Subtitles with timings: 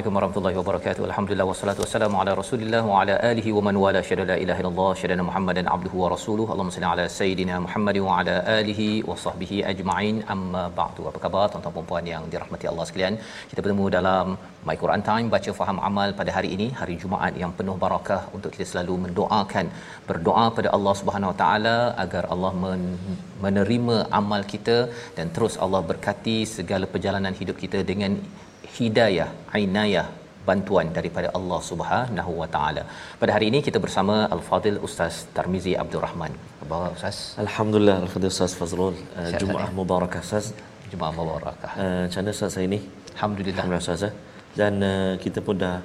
[0.00, 1.02] Assalamualaikum warahmatullahi wabarakatuh.
[1.08, 4.92] Alhamdulillah wassalatu wassalamu ala Rasulillah wa ala alihi wa man wala syada la ilaha illallah
[5.00, 6.48] syada Muhammadan abduhu wa rasuluhu.
[6.52, 10.16] Allahumma salli ala sayidina Muhammad wa ala alihi wa sahbihi ajma'in.
[10.34, 11.04] Amma ba'du.
[11.10, 13.16] Apa khabar tuan-tuan dan puan yang dirahmati Allah sekalian?
[13.52, 14.26] Kita bertemu dalam
[14.68, 18.52] My Quran Time baca faham amal pada hari ini, hari Jumaat yang penuh barakah untuk
[18.56, 19.68] kita selalu mendoakan,
[20.10, 22.92] berdoa pada Allah Subhanahu wa taala agar Allah men-
[23.46, 24.78] menerima amal kita
[25.18, 28.14] dan terus Allah berkati segala perjalanan hidup kita dengan
[28.78, 30.06] hidayah, ainayah,
[30.48, 32.82] bantuan daripada Allah Subhanahu Wa Taala.
[33.20, 36.32] Pada hari ini kita bersama Al-Fadil Ustaz Tarmizi Abdul Rahman.
[36.62, 37.18] Apa khabar Ustaz?
[37.44, 40.46] Alhamdulillah Al-Khadir Ustaz Fazrul uh, Jumaah sihat, Mubarakah Ustaz
[40.92, 41.72] Jumaat Mubarakah.
[41.84, 42.78] uh, Macam mana Ustaz ini?
[43.14, 43.62] Alhamdulillah.
[43.62, 44.14] Alhamdulillah Ustaz eh?
[44.60, 45.76] Dan uh, kita pun dah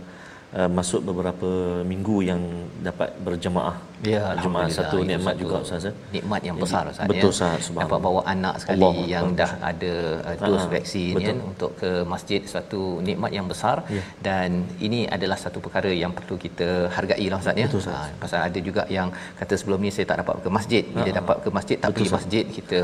[0.57, 1.49] uh, masuk beberapa
[1.91, 2.41] minggu yang
[2.87, 4.75] dapat berjemaah Ya, Alhamdulillah.
[4.75, 5.93] satu Itu nikmat juga Ustaz eh?
[6.11, 7.33] Nikmat yang besar Ustaz Betul, ya.
[7.35, 7.57] Ustaz.
[7.67, 7.83] Subhanallah.
[7.87, 9.39] Dapat bawa anak sekali Allah yang Akbar.
[9.41, 9.93] dah ada
[10.29, 11.25] uh, dos Ah, vaksin betul.
[11.25, 14.01] ya untuk ke masjid satu nikmat yang besar Ya.
[14.27, 14.49] dan
[14.83, 17.67] ini adalah satu perkara yang perlu kita hargai lah Ustaz ya.
[17.71, 17.95] Betul, Ustaz.
[17.95, 19.07] Ha, pasal ada juga yang
[19.39, 20.83] kata sebelum ni saya tak dapat ke masjid.
[20.95, 22.79] Bila Ah, dapat ke masjid tak Betul, pergi masjid kita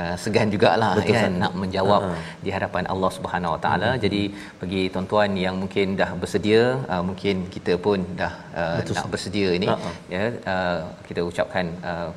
[0.00, 1.40] uh, segan jugalah Betul, kan Ustaz.
[1.42, 2.18] nak menjawab ah.
[2.46, 3.90] di hadapan Allah Subhanahu Wa Taala.
[4.04, 4.22] Jadi
[4.62, 6.62] bagi tuan-tuan yang mungkin dah bersedia,
[6.92, 9.12] uh, mungkin kita pun dah uh, Betul, nak Ustaz.
[9.12, 9.78] bersedia ini ah.
[10.14, 10.52] ya uh,
[11.06, 12.08] kita ucapkan uh,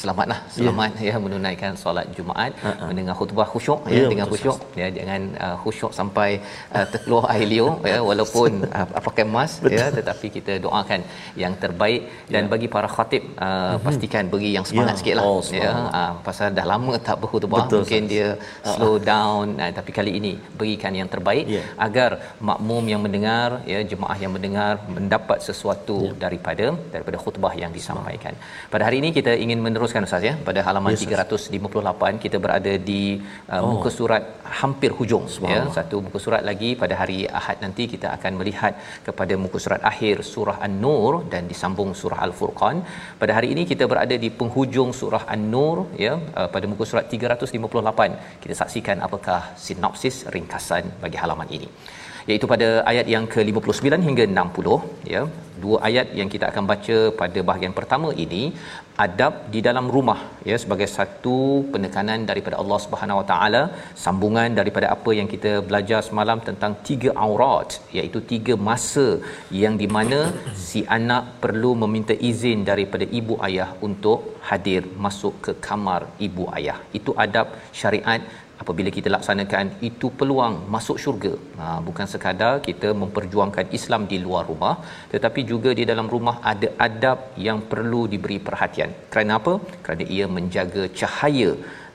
[0.00, 2.86] selamatlah selamat ya, ya menunaikan solat Jumaat Ha-ha.
[2.90, 6.28] mendengar khutbah khusyuk ya, Ya, dengan betul, khusyuk ya jangan uh, khusyuk sampai
[6.76, 11.00] uh, terkeluar air liur ya walaupun uh, pakai mask ya tetapi kita doakan
[11.42, 12.02] yang terbaik
[12.34, 15.00] dan bagi para khatib uh, pastikan beri yang semangat Ya.
[15.00, 18.12] sikitlah Oh, ya uh, pasal dah lama tak berkhutbah Betul, mungkin Ustaz.
[18.14, 18.28] dia
[18.72, 21.62] slow down uh, tapi kali ini berikan yang terbaik Ya.
[21.86, 22.10] agar
[22.48, 26.12] makmum yang mendengar ya jemaah yang mendengar mendapat sesuatu Ya.
[26.24, 28.34] daripada daripada khutbah yang disampaikan.
[28.72, 31.10] Pada hari ini kita ingin meneruskan ustaz ya pada halaman Ustaz.
[31.56, 33.02] 358 kita berada di
[33.52, 33.68] uh, Oh.
[33.72, 34.22] muka surat
[34.60, 38.72] hampir hujung ya satu muka surat lagi pada hari Ahad nanti kita akan melihat
[39.06, 42.76] kepada muka surat akhir surah An-Nur dan disambung surah Al-Furqan.
[43.22, 48.42] Pada hari ini kita berada di penghujung surah An-Nur ya uh, pada muka surat 358
[48.44, 51.70] kita saksikan apakah sinopsis ringkasan bagi halaman ini
[52.30, 55.22] iaitu pada ayat yang ke-59 hingga 60 ya.
[55.62, 58.40] Dua ayat yang kita akan baca pada bahagian pertama ini
[59.04, 60.18] adab di dalam rumah
[60.48, 61.36] ya sebagai satu
[61.72, 63.62] penekanan daripada Allah Subhanahu Wa Taala
[64.04, 69.06] sambungan daripada apa yang kita belajar semalam tentang tiga aurat iaitu tiga masa
[69.62, 70.20] yang di mana
[70.66, 74.20] si anak perlu meminta izin daripada ibu ayah untuk
[74.50, 76.78] hadir masuk ke kamar ibu ayah.
[77.00, 77.48] Itu adab
[77.80, 78.22] syariat
[78.62, 84.44] apabila kita laksanakan itu peluang masuk syurga ha, bukan sekadar kita memperjuangkan Islam di luar
[84.52, 84.74] rumah
[85.14, 88.90] tetapi juga di dalam rumah ada adab yang perlu diberi perhatian.
[89.12, 89.54] Kerana apa?
[89.84, 91.50] Kerana ia menjaga cahaya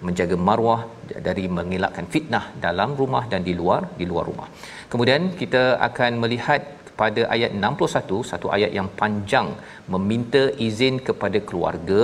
[0.08, 0.82] menjaga maruah
[1.28, 4.48] dari mengelakkan fitnah dalam rumah dan di luar di luar rumah.
[4.92, 6.62] Kemudian kita akan melihat
[7.02, 9.48] pada ayat 61 satu ayat yang panjang
[9.94, 12.04] meminta izin kepada keluarga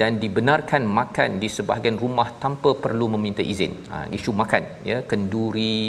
[0.00, 3.72] dan dibenarkan makan di sebahagian rumah tanpa perlu meminta izin.
[3.92, 5.80] Ha, isu makan ya kenduri,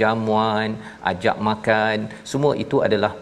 [0.00, 0.70] jamuan,
[1.12, 1.98] ajak makan,
[2.32, 3.12] semua itu adalah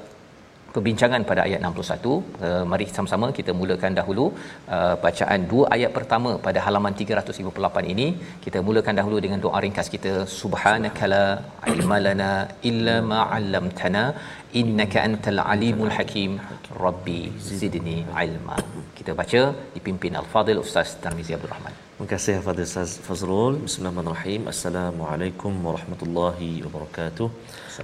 [0.77, 2.15] perbincangan pada ayat 61
[2.49, 4.27] uh, mari sama-sama kita mulakan dahulu
[4.77, 8.09] uh, bacaan dua ayat pertama pada halaman 358 ini
[8.45, 11.25] kita mulakan dahulu dengan doa ringkas kita subhanakala
[11.75, 12.33] ilmalana
[12.73, 14.05] illa ma 'allamtana
[14.61, 16.33] innaka antal alimul hakim
[16.85, 18.59] rabbi zidni ilma
[19.01, 19.43] kita baca
[19.77, 23.55] dipimpin al-fadil ustaz Tarmizi Abdul Rahman Terima kasih kepada Ustaz Fazrul.
[23.67, 24.43] Bismillahirrahmanirrahim.
[24.53, 27.29] Assalamualaikum warahmatullahi wabarakatuh.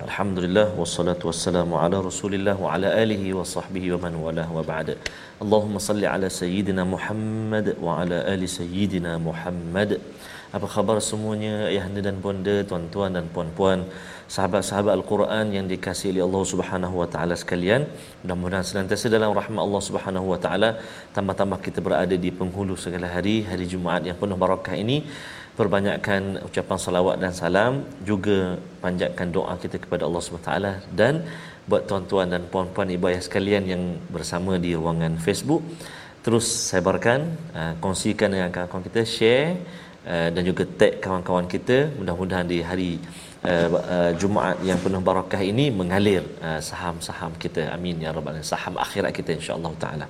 [0.01, 4.97] Alhamdulillah wassalatu wassalamu ala Rasulillah wa ala alihi wa sahbihi wa man walah wa ba'd.
[5.45, 10.01] Allahumma salli ala sayyidina Muhammad wa ala ali sayyidina Muhammad.
[10.57, 13.85] Apa khabar semuanya ayahanda dan bonda, tuan-tuan dan puan-puan,
[14.33, 17.85] sahabat-sahabat Al-Quran yang dikasihi oleh Allah Subhanahu wa taala sekalian.
[18.25, 20.71] Mudah-mudahan senantiasa dalam rahmat Allah Subhanahu wa taala,
[21.17, 25.05] tambah-tambah kita berada di penghulu segala hari, hari Jumaat yang penuh barakah ini.
[25.53, 27.73] Perbanyakkan ucapan salawat dan salam,
[28.11, 31.15] juga panjatkan doa kita kepada Allah taala dan
[31.69, 33.83] buat tuan-tuan dan puan-puan ibu ayah sekalian yang
[34.15, 35.63] bersama di ruangan Facebook
[36.25, 37.21] terus sebarkan,
[37.59, 39.59] uh, kongsikan dengan kawan-kawan kita, share
[40.07, 41.91] uh, dan juga tag kawan-kawan kita.
[41.99, 42.91] Mudah-mudahan di hari
[43.43, 46.23] uh, Jumaat yang penuh barakah ini mengalir
[46.71, 47.75] saham-saham kita.
[47.77, 48.47] Amin ya rabbal alamin.
[48.55, 50.07] Saham akhirat kita insya-Allah taala.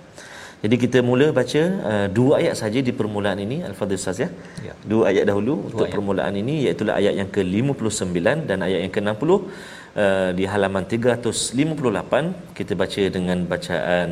[0.63, 4.29] Jadi kita mula baca uh, dua ayat saja di permulaan ini Al-Fadhil Ustaz ya.
[4.67, 4.73] Ya.
[4.91, 5.93] Dua ayat dahulu dua untuk ayat.
[5.95, 12.73] permulaan ini iaitu ayat yang ke-59 dan ayat yang ke-60 uh, di halaman 358 kita
[12.83, 14.09] baca dengan bacaan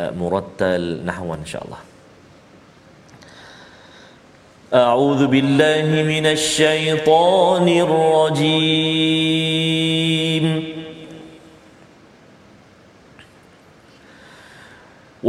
[0.00, 1.82] uh, murattal nahwan insya-Allah.
[4.74, 9.57] أعوذ بالله من الشيطان الرجيم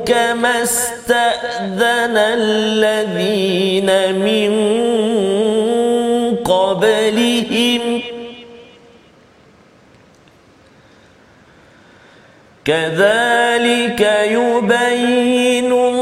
[0.06, 4.54] كما استأذن الذين من
[6.46, 8.02] قبلهم
[12.66, 14.02] كذلك
[14.32, 15.93] يبين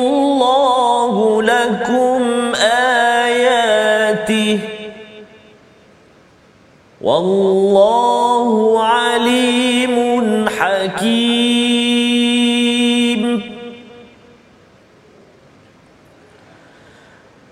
[7.03, 11.51] والله عليم حكيم.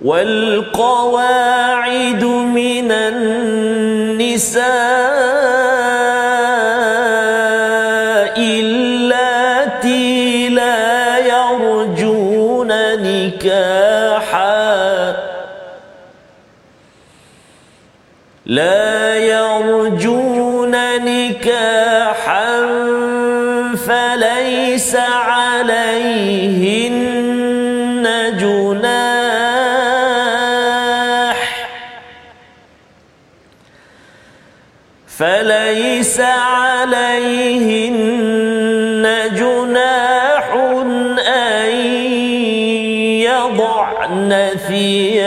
[0.01, 4.59] والقواعد من النساء
[18.45, 20.71] لا يرجون
[21.05, 22.65] نكاحا
[23.87, 25.99] فليس عليهن
[28.39, 29.39] جناح.
[35.17, 37.59] فليس عليهن
[39.35, 40.53] جناح
[41.27, 41.69] أن
[43.21, 45.18] يضعن ثيابهن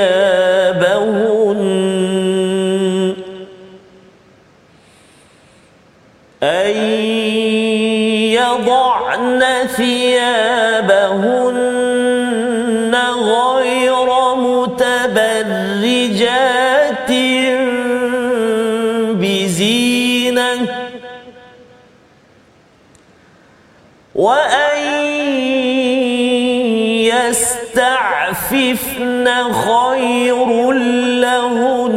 [28.55, 30.73] يستعففن خير
[31.21, 31.97] لهن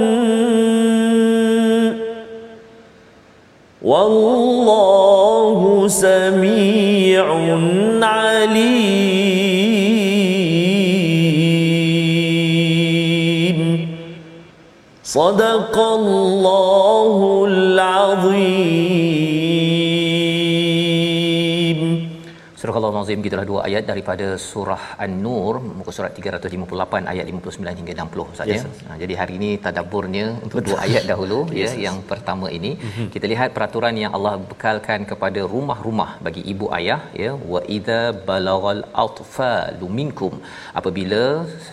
[3.81, 7.25] والله سميع
[8.01, 8.75] عليم.
[15.03, 19.04] صدق الله العظيم.
[23.05, 28.49] Al-Nazim gitulah dua ayat daripada surah An-Nur muka surat 358 ayat 59 hingga 60 saja.
[28.51, 31.83] Yes, Yes, ha, jadi hari ini tadabburnya untuk dua ayat dahulu ya Yes, yes.
[31.85, 32.71] yang pertama ini.
[33.13, 37.31] Kita lihat peraturan yang Allah bekalkan kepada rumah-rumah bagi ibu ayah ya.
[37.53, 40.33] Wa idza balagal atfalu minkum.
[40.81, 41.23] Apabila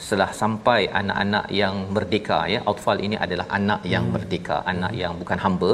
[0.05, 5.41] setelah sampai anak-anak yang merdeka ya atfal ini adalah anak yang merdeka anak yang bukan
[5.47, 5.73] hamba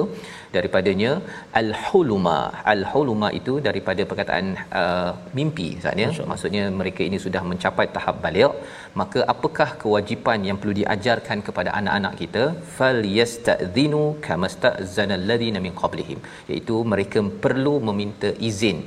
[0.56, 1.12] daripadanya
[1.60, 2.38] al-huluma.
[2.72, 4.46] Al-huluma itu daripada perkataan
[4.80, 6.10] uh, mimpi Ustaz ya.
[6.32, 8.52] Maksudnya mereka ini sudah mencapai tahap baligh
[9.00, 12.44] maka apakah kewajipan yang perlu diajarkan kepada anak-anak kita?
[12.76, 16.20] Fal yasta'dhinu kamasta'zana alladhina min qablihim.
[16.50, 18.80] Iaitu mereka perlu meminta izin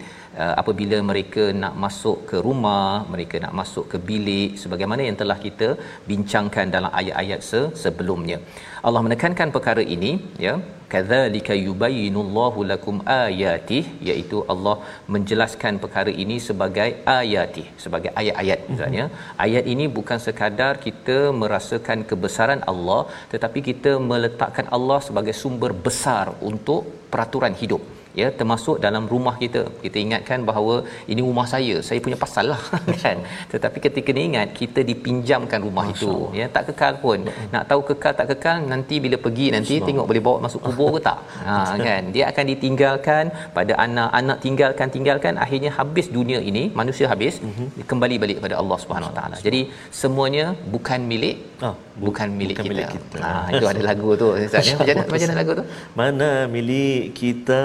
[0.44, 5.38] uh, apabila mereka nak masuk ke rumah mereka nak masuk ke bilik sebagaimana yang telah
[5.46, 5.70] kita
[6.12, 8.38] bincangkan dalam ayat-ayat se- sebelumnya.
[8.88, 10.14] Allah menekankan perkara ini
[10.46, 10.54] ya.
[10.94, 14.74] Kadzalika yubayyinullahu lakum ayatih iaitu Allah
[15.14, 19.06] menjelaskan perkara ini sebagai ayatih sebagai ayat-ayat misalnya
[19.46, 23.02] ayat ini bukan sekadar kita merasakan kebesaran Allah
[23.36, 26.84] tetapi kita meletakkan Allah sebagai sumber besar untuk
[27.14, 27.84] peraturan hidup
[28.20, 29.62] ya termasuk dalam rumah kita.
[29.86, 30.76] Kita ingatkan bahawa
[31.12, 32.62] ini rumah saya saya punya pasal lah
[33.04, 33.18] kan?
[33.54, 36.32] Tetapi ketika ni ingat kita dipinjamkan rumah Masya itu Allah.
[36.40, 37.20] ya tak kekal pun.
[37.54, 40.90] Nak tahu kekal tak kekal nanti bila pergi nanti Masya tengok boleh bawa masuk kubur
[40.98, 41.20] ke tak?
[41.52, 42.04] Ha kan?
[42.16, 43.26] Dia akan ditinggalkan
[43.58, 45.34] pada anak anak tinggalkan tinggalkan.
[45.46, 47.86] Akhirnya habis dunia ini manusia habis uh-huh.
[47.92, 49.36] kembali balik kepada Allah Subhanahu Wa Taala.
[49.48, 49.62] Jadi
[50.02, 51.76] semuanya bukan milik oh,
[52.06, 53.18] bukan milik bukan kita, milik kita.
[53.24, 54.76] ha itu ada lagu tu Ustaz ya?
[54.82, 55.64] Macam mana lagu tu?
[56.00, 57.62] Mana milik kita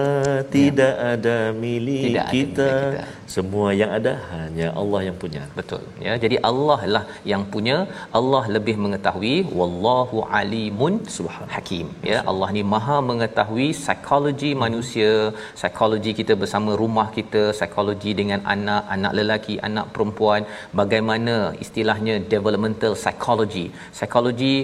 [0.56, 1.10] tidak ya.
[1.12, 2.68] ada milik tidak kita.
[2.68, 3.14] Ada milik kita.
[3.34, 5.42] semua yang ada hanya Allah yang punya.
[5.58, 5.82] Betul.
[6.06, 7.76] Ya jadi Allah lah yang punya.
[8.18, 9.36] Allah lebih mengetahui.
[9.58, 11.86] Wallahu alimun subhan hakim.
[12.10, 15.12] Ya Allah ni maha mengetahui psikologi manusia.
[15.58, 17.44] Psikologi kita bersama rumah kita.
[17.58, 20.42] Psikologi dengan anak anak lelaki anak perempuan.
[20.80, 23.66] Bagaimana istilahnya developmental psychology?
[23.96, 24.54] Psikologi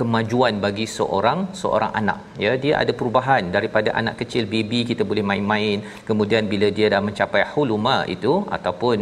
[0.00, 2.18] kemajuan bagi seorang seorang anak.
[2.44, 5.78] Ya dia ada perubahan daripada anak kecil baby kita boleh main-main.
[6.08, 8.96] Kemudian bila dia dah mencapai huluma itu ataupun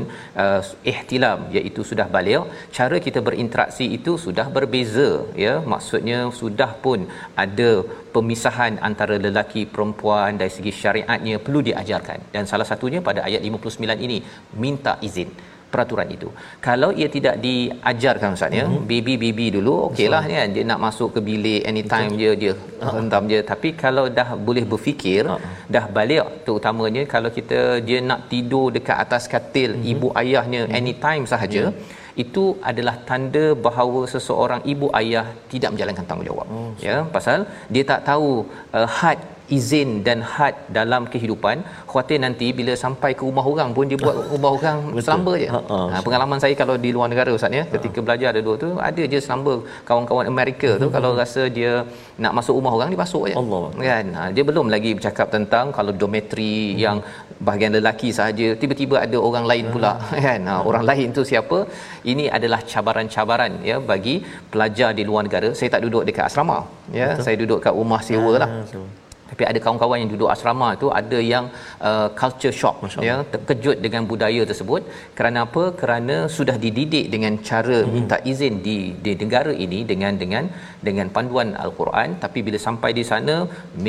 [0.45, 0.61] uh,
[0.93, 2.27] ihtilam iaitu sudah balik
[2.79, 5.11] cara kita berinteraksi itu sudah berbeza.
[5.45, 7.01] Ya maksudnya sudah pun
[7.45, 7.71] ada
[8.17, 12.19] pemisahan antara lelaki perempuan dari segi syariatnya perlu diajarkan.
[12.35, 14.19] Dan salah satunya pada ayat 59 ini
[14.65, 15.31] minta izin
[15.73, 16.29] peraturan itu.
[16.67, 18.89] Kalau ia tidak diajarkan Ustaz ya, mm-hmm.
[18.91, 22.93] baby-baby dulu okeylah so, kan dia nak masuk ke bilik anytime dia dia uh-huh.
[22.97, 25.55] hentam je tapi kalau dah boleh berfikir, uh-huh.
[25.75, 29.93] dah balik terutamanya kalau kita dia nak tidur dekat atas katil mm-hmm.
[29.93, 30.81] ibu ayahnya mm-hmm.
[30.81, 36.97] anytime sahaja mm-hmm itu adalah tanda bahawa seseorang ibu ayah tidak menjalankan tanggungjawab oh, ya
[37.17, 38.31] pasal dia tak tahu
[38.79, 39.19] uh, had
[39.57, 41.57] izin dan had dalam kehidupan
[41.91, 45.49] khuatir nanti bila sampai ke rumah orang pun dia buat rumah orang selamba je.
[45.55, 48.05] Ha, ha, ha, pengalaman saya kalau di luar negara ustaz ya ketika ha.
[48.07, 49.55] belajar ada dua tu ada je selamba
[49.89, 50.95] kawan-kawan Amerika tu hmm.
[50.97, 51.73] kalau rasa dia
[52.25, 53.35] nak masuk rumah orang dia masuk je.
[53.43, 53.63] Allah.
[53.89, 54.07] Kan?
[54.19, 56.79] Ha, dia belum lagi bercakap tentang kalau dormitory hmm.
[56.85, 56.99] yang
[57.47, 60.21] bahagian lelaki sahaja tiba-tiba ada orang lain pula hmm.
[60.27, 60.41] kan?
[60.51, 61.59] Ha, orang lain tu siapa?
[62.13, 64.17] Ini adalah cabaran-cabaran ya bagi
[64.53, 65.51] pelajar di luar negara.
[65.59, 66.59] Saya tak duduk dekat asrama
[67.01, 67.25] ya Betul.
[67.25, 68.51] saya duduk kat rumah sewa lah.
[68.73, 68.81] So
[69.31, 71.45] tapi ada kawan-kawan yang duduk asrama tu ada yang
[71.89, 72.77] uh, culture shock
[73.09, 73.17] ya.
[73.33, 74.83] terkejut dengan budaya tersebut.
[75.19, 75.65] Kerana apa?
[75.81, 77.93] Kerana sudah dididik dengan cara hmm.
[77.97, 80.45] minta izin di di negara ini dengan dengan
[80.89, 82.17] dengan panduan al-Quran.
[82.25, 83.37] Tapi bila sampai di sana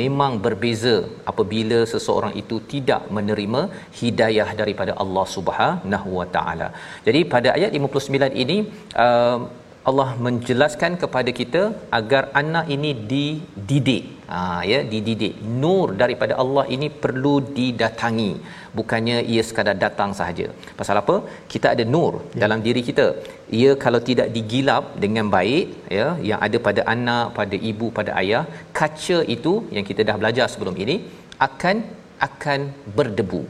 [0.00, 0.96] memang berbeza
[1.32, 3.62] apabila seseorang itu tidak menerima
[4.00, 6.68] hidayah daripada Allah Subhanahu Wa Taala.
[7.08, 8.58] Jadi pada ayat 59 ini
[9.06, 9.38] uh,
[9.90, 11.62] Allah menjelaskan kepada kita
[11.98, 14.38] agar anak ini dididik ha,
[14.70, 15.34] ya dididik.
[15.62, 18.32] Nur daripada Allah ini perlu didatangi.
[18.78, 20.46] Bukannya ia sekadar datang sahaja.
[20.80, 21.16] Pasal apa?
[21.52, 22.40] Kita ada nur ya.
[22.44, 23.06] dalam diri kita.
[23.60, 25.66] Ia kalau tidak digilap dengan baik
[25.98, 28.44] ya yang ada pada anak pada ibu pada ayah
[28.80, 30.96] kaca itu yang kita dah belajar sebelum ini
[31.48, 31.76] akan
[32.28, 32.60] akan
[32.96, 33.42] berdebu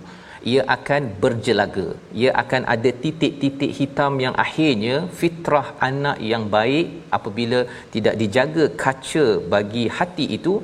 [0.52, 1.87] ia akan berjelaga.
[2.20, 6.87] Ia akan ada titik-titik hitam yang akhirnya fitrah anak yang baik
[7.18, 7.61] apabila
[7.94, 10.54] tidak dijaga kaca bagi hati itu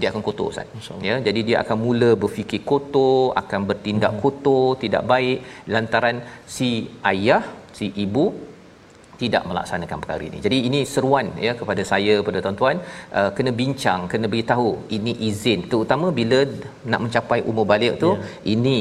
[0.00, 0.90] dia akan kotor ustaz.
[1.08, 4.22] Ya jadi dia akan mula berfikir kotor akan bertindak hmm.
[4.24, 5.38] kotor tidak baik.
[5.74, 6.18] Lantaran
[6.56, 6.70] si
[7.12, 7.42] ayah
[7.78, 8.26] si ibu
[9.20, 10.38] tidak melaksanakan perkara ini.
[10.46, 12.76] Jadi ini seruan ya kepada saya kepada tuan-tuan.
[13.18, 14.70] Uh, kena bincang, kena beritahu.
[14.96, 15.60] Ini izin.
[15.72, 16.40] Terutama bila
[16.90, 18.54] nak mencapai umur balik tu yeah.
[18.54, 18.78] ini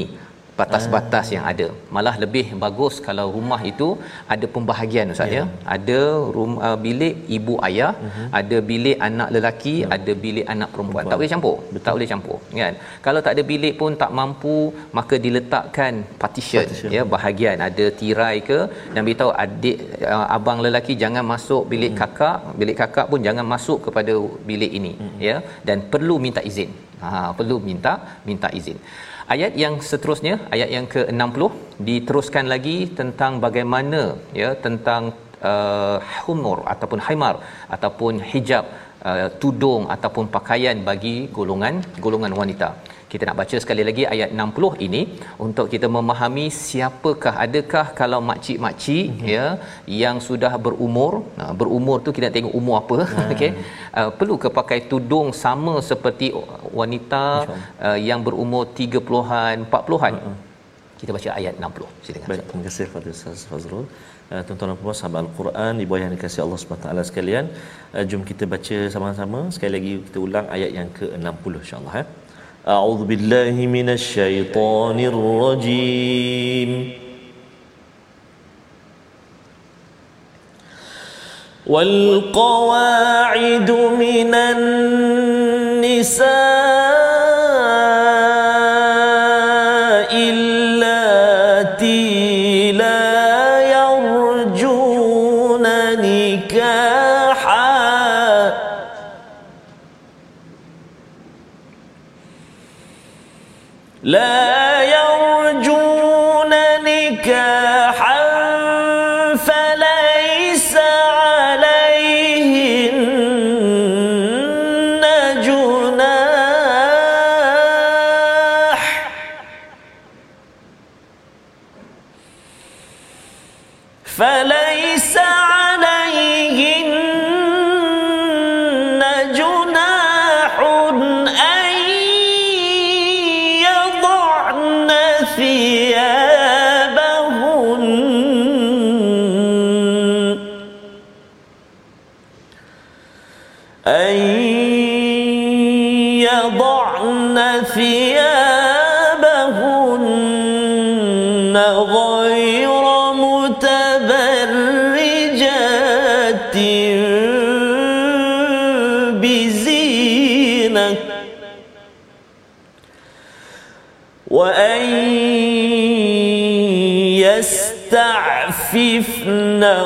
[0.59, 1.67] batas-batas yang ada.
[1.95, 3.87] Malah lebih bagus kalau rumah itu
[4.33, 5.47] ada pembahagian ustaz yeah.
[5.47, 5.71] ya.
[5.75, 5.99] Ada
[6.35, 8.27] rumah uh, bilik ibu ayah, uh-huh.
[8.39, 9.95] ada bilik anak lelaki, yeah.
[9.95, 11.03] ada bilik anak perempuan.
[11.03, 11.11] perempuan.
[11.11, 11.55] Tak boleh campur.
[11.73, 11.85] Betul.
[11.87, 12.75] Tak boleh campur, kan?
[13.07, 14.57] Kalau tak ada bilik pun tak mampu,
[14.99, 15.93] maka diletakkan
[16.23, 16.95] partition, partition.
[16.97, 18.59] ya, bahagian ada tirai ke
[18.93, 19.77] dan beritahu adik
[20.13, 22.11] uh, abang lelaki jangan masuk bilik uh-huh.
[22.15, 24.15] kakak, bilik kakak pun jangan masuk kepada
[24.51, 25.21] bilik ini, uh-huh.
[25.29, 25.37] ya.
[25.67, 26.71] Dan perlu minta izin.
[27.03, 27.91] Ha, perlu minta
[28.27, 28.77] minta izin.
[29.33, 31.43] Ayat yang seterusnya, ayat yang ke-60
[31.87, 34.01] diteruskan lagi tentang bagaimana
[34.41, 35.03] ya tentang
[35.51, 37.35] uh, humur ataupun haimar
[37.75, 38.65] ataupun hijab
[39.09, 42.69] uh, tudung ataupun pakaian bagi golongan golongan wanita
[43.11, 45.01] kita nak baca sekali lagi ayat 60 ini
[45.45, 49.33] untuk kita memahami siapakah adakah kalau makcik-makcik mm-hmm.
[49.33, 49.45] ya
[50.03, 51.13] yang sudah berumur.
[51.39, 53.29] Nah berumur tu kita tengok umur apa mm.
[53.35, 53.51] okey?
[53.99, 56.29] Uh, perlu ke pakai tudung sama seperti
[56.81, 57.23] wanita
[57.87, 60.43] uh, yang berumur 30-an 40-an mm-hmm
[60.99, 63.85] kita baca ayat 60 silakan Baik, terima kasih kepada Ustaz Fazrul.
[64.33, 67.45] Uh, tuan-tuan dan puan sahabat Al-Quran bawah yang dikasihi Allah taala sekalian,
[67.95, 69.39] uh, jom kita baca sama-sama.
[69.55, 71.93] Sekali lagi kita ulang ayat yang ke-60 insya-Allah
[72.67, 76.91] أعوذ بالله من الشيطان الرجيم.
[81.67, 86.25] والقواعد من النساء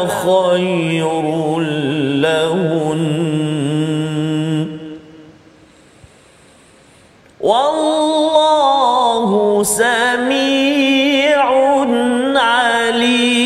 [0.08, 1.60] خير
[2.22, 3.02] لهن.
[7.42, 9.30] والله
[9.64, 11.50] سميع
[12.36, 13.40] عليم.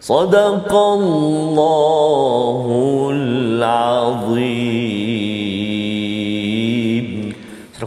[0.00, 2.66] صدق الله
[3.12, 5.13] العظيم.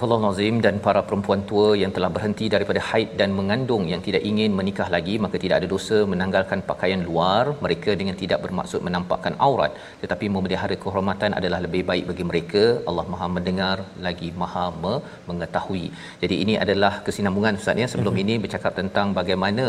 [0.01, 4.21] Surah Nazim dan para perempuan tua yang telah berhenti daripada haid dan mengandung yang tidak
[4.29, 7.43] ingin menikah lagi maka tidak ada dosa menanggalkan pakaian luar.
[7.65, 9.71] Mereka dengan tidak bermaksud menampakkan aurat
[10.03, 12.63] tetapi memelihara kehormatan adalah lebih baik bagi mereka.
[12.89, 15.85] Allah Maha mendengar lagi Maha me- mengetahui.
[16.23, 17.87] Jadi ini adalah kesinambungan ustaz ya.
[17.93, 18.23] Sebelum Mhm.
[18.23, 19.65] ini bercakap tentang bagaimana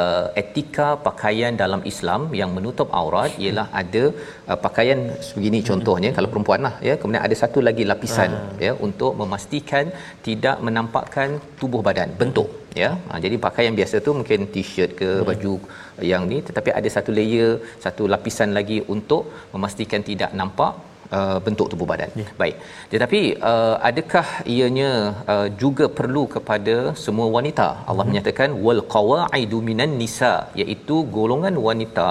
[0.00, 4.04] uh, etika pakaian dalam Islam yang menutup aurat ialah ada
[4.50, 6.96] uh, pakaian sebegini contohnya kalau perempuan lah ya.
[7.02, 8.32] Kemudian ada satu lagi lapisan
[8.66, 9.56] ya untuk memastikan
[10.26, 11.28] tidak menampakkan
[11.60, 12.48] tubuh badan bentuk
[12.82, 15.54] ya ha, jadi pakaian biasa tu mungkin t-shirt ke baju
[16.12, 17.50] yang ni tetapi ada satu layer
[17.84, 20.74] satu lapisan lagi untuk memastikan tidak nampak
[21.16, 22.10] Uh, bentuk tubuh badan.
[22.20, 22.24] Ya.
[22.40, 22.56] Baik.
[22.92, 24.90] Tetapi uh, adakah ianya
[25.34, 27.68] uh, juga perlu kepada semua wanita?
[27.90, 28.10] Allah Mhm.
[28.10, 32.08] menyatakan wal qawaidu minan nisa iaitu golongan wanita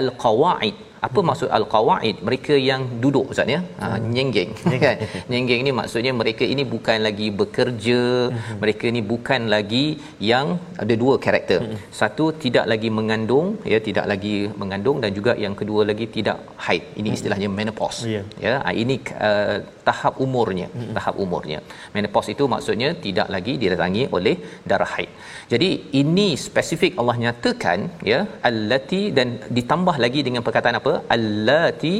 [0.00, 1.26] al qawaid apa Mhm.
[1.28, 3.60] maksud al qawaid mereka yang duduk ustaz ya?
[3.82, 4.50] Ha, nyenggeng.
[4.84, 4.96] Kan?
[5.32, 8.54] Nyenggeng ni maksudnya mereka ini bukan lagi bekerja Mhm.
[8.62, 9.84] mereka ni bukan lagi
[10.32, 10.46] yang
[10.82, 11.60] ada dua karakter.
[11.66, 11.78] Mhm.
[12.00, 16.82] satu tidak lagi mengandung ya tidak lagi mengandung dan juga yang kedua lagi tidak haid.
[17.00, 18.00] Ini istilahnya menopause.
[18.14, 18.22] Ya.
[18.46, 18.96] ya ini
[19.28, 19.56] uh,
[19.88, 21.58] tahap umurnya tahap umurnya.
[21.94, 24.36] Menopause itu maksudnya tidak lagi didatangi oleh
[24.70, 25.10] darah haid
[25.52, 25.68] jadi
[26.00, 27.78] ini spesifik Allah nyatakan
[28.10, 30.94] ya allati dan ditambah lagi dengan perkataan apa?
[31.16, 31.94] Allati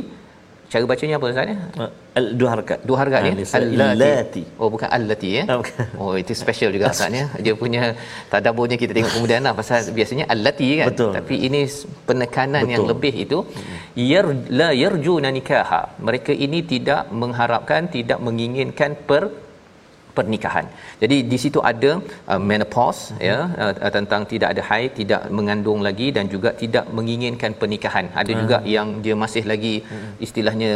[0.73, 1.57] cara bacanya apa ustaz ya?
[1.77, 3.45] Uh, al- dua harakat dua harga Ah, ni ni
[3.87, 4.43] allati.
[4.61, 5.43] oh bukan allati ya?
[5.53, 5.61] Ah,
[6.03, 7.27] oh itu special juga ustaz ya?
[7.45, 7.83] Dia punya
[8.33, 10.87] tadaburnya kita tengok kemudian lah pasal biasanya allati kan?
[10.91, 11.13] Betul.
[11.19, 11.61] tapi ini
[12.09, 12.73] penekanan Betul.
[12.75, 13.39] yang lebih itu
[14.13, 15.83] yar la yarjuna nikaha.
[16.01, 19.25] Mereka ini tidak mengharapkan tidak menginginkan per
[20.16, 20.66] pernikahan.
[21.03, 21.90] Jadi di situ ada
[22.33, 27.53] uh, menopause ya uh, tentang tidak ada haid, tidak mengandung lagi dan juga tidak menginginkan
[27.61, 28.09] pernikahan.
[28.22, 29.75] Ada juga yang dia masih lagi
[30.27, 30.70] istilahnya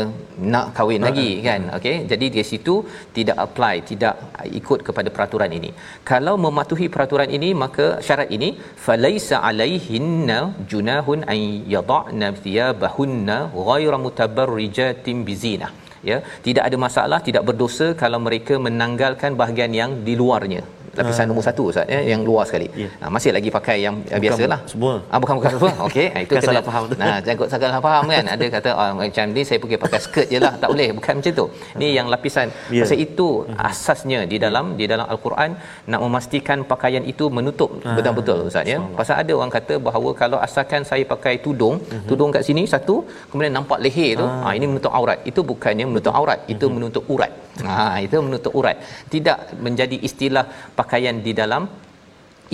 [0.55, 1.63] nak kahwin lagi kan.
[1.79, 1.97] Okey.
[2.13, 2.75] Jadi di situ
[3.19, 4.15] tidak apply, tidak
[4.61, 5.73] ikut kepada peraturan ini.
[6.11, 8.51] Kalau mematuhi peraturan ini maka syarat ini
[8.87, 10.39] falaisa alaihinna
[10.73, 11.41] junahun an
[11.77, 13.39] yad'na thiyabahunna
[13.71, 15.73] ghayra mutabarrijatin bizinah
[16.03, 16.19] ya.
[16.47, 21.29] Tidak ada masalah tidak berdosa kalau mereka menanggalkan bahagian yang di luarnya lapisan Ah.
[21.31, 22.69] nombor satu Ustaz ya yang luar sekali.
[22.83, 22.89] Ya.
[23.01, 24.59] Ha, masih lagi pakai yang bukan biasalah.
[24.73, 24.95] semua.
[25.13, 25.71] Ah bukan bukan semua.
[25.89, 26.85] Okey, ha, itu Kan salah faham.
[27.03, 28.25] Nah, jangan salah faham kan.
[28.35, 30.53] Ada kata oh, macam ni saya pergi pakai skirt je lah.
[30.63, 31.47] Tak boleh, bukan macam tu.
[31.81, 32.49] Ni yang lapisan.
[32.73, 32.83] Ya.
[32.85, 33.29] Pasal itu
[33.71, 35.51] asasnya di dalam di dalam al-Quran
[35.91, 38.79] nak memastikan pakaian itu menutup Ah, betul-betul Ustaz ya.
[38.99, 42.07] Pasal ada orang kata bahawa kalau asalkan saya pakai tudung, Mhm.
[42.11, 42.95] tudung kat sini satu,
[43.31, 44.51] kemudian nampak leher tu, Ah.
[44.51, 45.19] ha, ini menutup aurat.
[45.31, 47.33] Itu bukannya menutup aurat, itu menutup urat.
[47.69, 48.77] Ha, itu menutup urat.
[49.13, 50.45] Tidak menjadi istilah
[50.87, 51.65] pakaian di dalam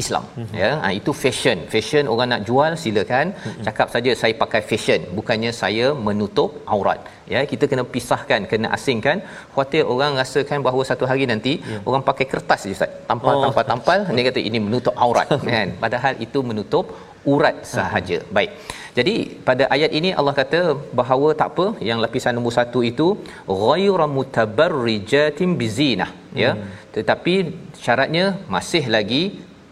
[0.02, 0.24] Islam.
[0.40, 0.54] Mhm.
[0.60, 1.58] ya ha, itu fashion.
[1.72, 3.64] Fashion orang nak jual silakan Mhm.
[3.66, 5.00] cakap saja saya pakai fashion.
[5.18, 7.00] Bukannya saya menutup aurat.
[7.32, 9.20] Ya kita kena pisahkan kena asingkan.
[9.52, 11.52] Khuatir orang rasakan bahawa satu hari nanti
[11.88, 12.88] orang pakai kertas je ustaz.
[13.10, 13.42] Tampal Oh.
[13.44, 13.98] tampal tampal.
[14.16, 15.28] Dia kata ini menutup aurat.
[15.28, 15.76] Kan?
[15.84, 16.84] Padahal itu menutup
[17.34, 18.18] urat sahaja.
[18.36, 18.50] Baik.
[18.98, 19.14] Jadi
[19.48, 20.60] pada ayat ini Allah kata
[21.00, 23.06] bahawa tak apa yang lapisan nombor satu itu
[23.62, 26.10] ghayra mutabarrijatin bizinah
[26.42, 26.52] ya.
[26.96, 27.34] Tetapi
[27.84, 29.22] syaratnya masih lagi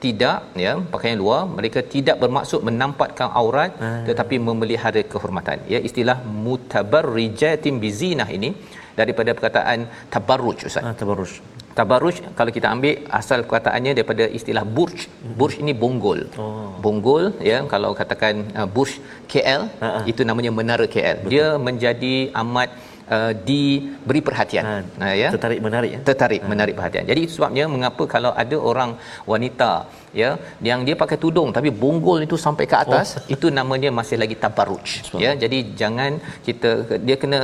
[0.05, 3.73] tidak ya pakaian luar mereka tidak bermaksud menampakkan aurat
[4.09, 5.59] tetapi memelihara kehormatan.
[5.75, 8.53] Ya istilah mutabarrijatin bizinah ini
[9.01, 9.81] daripada perkataan
[10.15, 10.85] tabarruj ustaz.
[10.89, 11.33] Ah, tabarruj.
[11.79, 15.07] Tabarruj kalau kita ambil asal perkataannya daripada istilah burj.
[15.39, 16.21] Burj ini bonggol.
[16.35, 16.75] Oh.
[16.85, 18.93] Bonggol ya kalau katakan uh, burj
[19.33, 20.01] KL Ha-ha.
[20.13, 21.19] itu namanya menara KL.
[21.33, 22.71] Dia menjadi amat
[23.17, 24.65] uh, diberi perhatian.
[24.69, 25.29] Ha, Ha, ya.
[25.35, 26.01] Tertarik menarik ya.
[26.11, 27.05] Tertarik menarik perhatian.
[27.11, 28.91] Jadi itu sebabnya mengapa kalau ada orang
[29.33, 29.73] wanita
[30.21, 30.31] ya
[30.69, 33.33] yang dia pakai tudung tapi bonggol itu sampai ke atas oh.
[33.35, 34.87] itu namanya masih lagi tabarruj
[35.25, 36.13] ya jadi jangan
[36.47, 36.71] kita
[37.07, 37.41] dia kena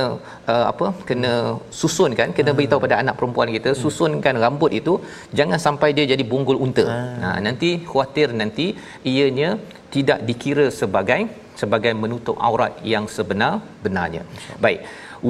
[0.53, 1.33] uh, apa kena
[1.81, 2.59] susunkan kena Hmm.
[2.59, 4.93] beritahu pada anak perempuan kita susunkan rambut itu
[5.39, 7.23] jangan sampai dia jadi bonggol unta Hmm.
[7.23, 8.67] ha nanti khuatir nanti
[9.13, 9.49] ianya
[9.95, 11.21] tidak dikira sebagai
[11.61, 14.23] sebagai menutup aurat yang sebenar benarnya
[14.65, 14.79] baik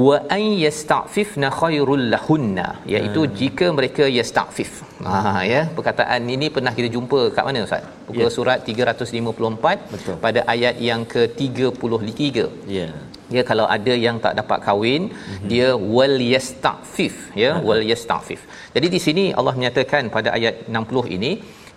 [0.06, 3.36] wa an yasta'fifna khairul lahunna iaitu Hmm.
[3.42, 4.72] jika mereka yasta'fif
[5.10, 8.32] ha ya perkataan ini pernah kita jumpa kat mana ustaz buku Ya.
[8.38, 10.16] surat 354 Betul.
[10.26, 12.26] pada ayat yang ke-33
[12.78, 12.88] Ya.
[13.36, 15.48] ya kalau ada yang tak dapat kahwin mm-hmm.
[15.52, 18.42] dia wal yastafif ya wal yastafif
[18.76, 21.32] jadi di sini Allah menyatakan pada ayat 60 ini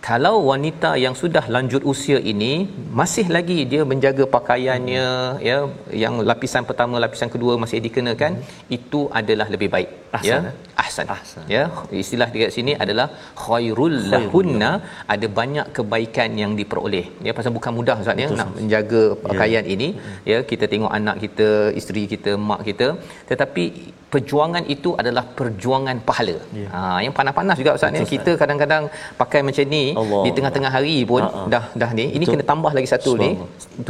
[0.09, 2.53] kalau wanita yang sudah lanjut usia ini
[3.01, 5.41] masih lagi dia menjaga pakaiannya Hmm.
[5.49, 5.59] ya
[6.03, 8.33] yang lapisan pertama lapisan kedua masih dikenakan
[8.77, 10.51] itu adalah lebih baik Ahsan, ya?
[10.51, 10.55] eh?
[10.83, 11.07] ahsan.
[11.15, 11.45] Ahsan.
[11.55, 11.63] ya?
[12.03, 13.07] Istilah dekat sini adalah
[13.45, 14.71] khairul lahunna.
[15.15, 17.05] ada banyak kebaikan yang diperoleh.
[17.27, 18.29] Ya pasal bukan mudah ustaz ya?
[18.41, 19.89] Nak menjaga pakaian ini
[20.33, 21.49] ya kita tengok anak kita
[21.81, 22.89] isteri kita mak kita.
[23.31, 23.65] Tetapi
[24.13, 26.37] perjuangan itu adalah perjuangan pahala.
[26.61, 26.69] Ya.
[26.75, 28.07] ha yang panas-panas juga ustaz ya?
[28.15, 28.85] Kita kadang-kadang
[29.23, 30.23] pakai macam ni Allah.
[30.27, 31.49] di tengah-tengah hari pun Ha, ha.
[31.55, 32.07] dah dah ni.
[32.17, 32.35] Ini Betul.
[32.35, 33.31] kena tambah lagi satu ni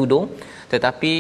[0.00, 0.26] tudung.
[0.72, 1.12] Tetapi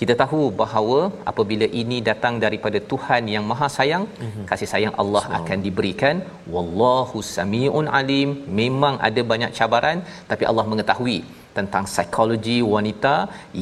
[0.00, 0.98] kita tahu bahawa
[1.30, 4.44] apabila ini datang daripada Tuhan yang Maha Sayang mm-hmm.
[4.50, 6.16] kasih sayang Allah akan diberikan.
[6.54, 8.30] Wallahu samiun alim.
[8.60, 11.18] Memang ada banyak cabaran tapi Allah mengetahui
[11.58, 13.14] tentang psikologi wanita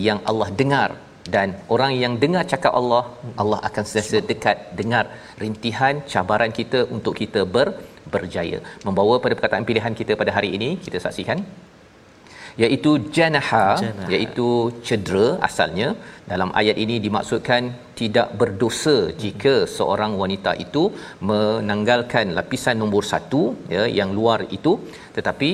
[0.07, 0.91] yang Allah dengar.
[1.35, 3.03] Dan orang yang dengar cakap Allah
[3.43, 5.05] Allah akan sentiasa dekat dengar
[5.43, 7.67] rintihan cabaran kita untuk kita ber
[8.15, 8.59] berjaya.
[8.87, 11.41] Membawa pada perkataan pilihan kita pada hari ini kita saksikan
[12.65, 14.09] iaitu janaha, Janaha.
[14.15, 14.49] iaitu
[14.87, 15.89] cedera asalnya.
[16.33, 17.63] Dalam ayat ini dimaksudkan
[18.01, 20.83] tidak berdosa jika seorang wanita itu
[21.31, 23.43] menanggalkan lapisan nombor satu
[23.77, 24.75] ya yang luar itu.
[25.17, 25.51] Tetapi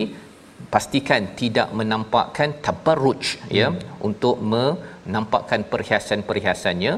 [0.74, 3.22] pastikan tidak menampakkan tabarruj
[3.60, 3.68] ya
[4.08, 6.94] untuk menampakkan perhiasan-perhiasannya.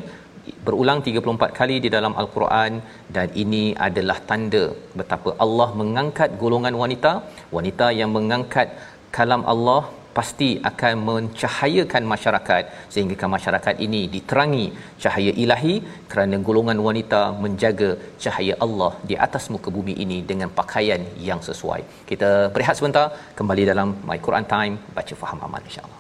[0.67, 2.73] Berulang 34 kali di dalam al-Quran
[3.17, 4.65] dan ini adalah tanda
[4.99, 7.13] betapa Allah mengangkat golongan wanita.
[7.57, 8.69] Wanita yang mengangkat
[9.17, 9.83] kalam Allah
[10.19, 14.65] pasti akan mencahayakan masyarakat sehingga masyarakat ini diterangi
[15.03, 15.75] cahaya ilahi
[16.11, 17.91] kerana golongan wanita menjaga
[18.25, 21.81] cahaya Allah di atas muka bumi ini dengan pakaian yang sesuai.
[22.11, 23.07] Kita berehat sebentar
[23.41, 26.00] kembali dalam My Quran Time baca faham amal insya-Allah.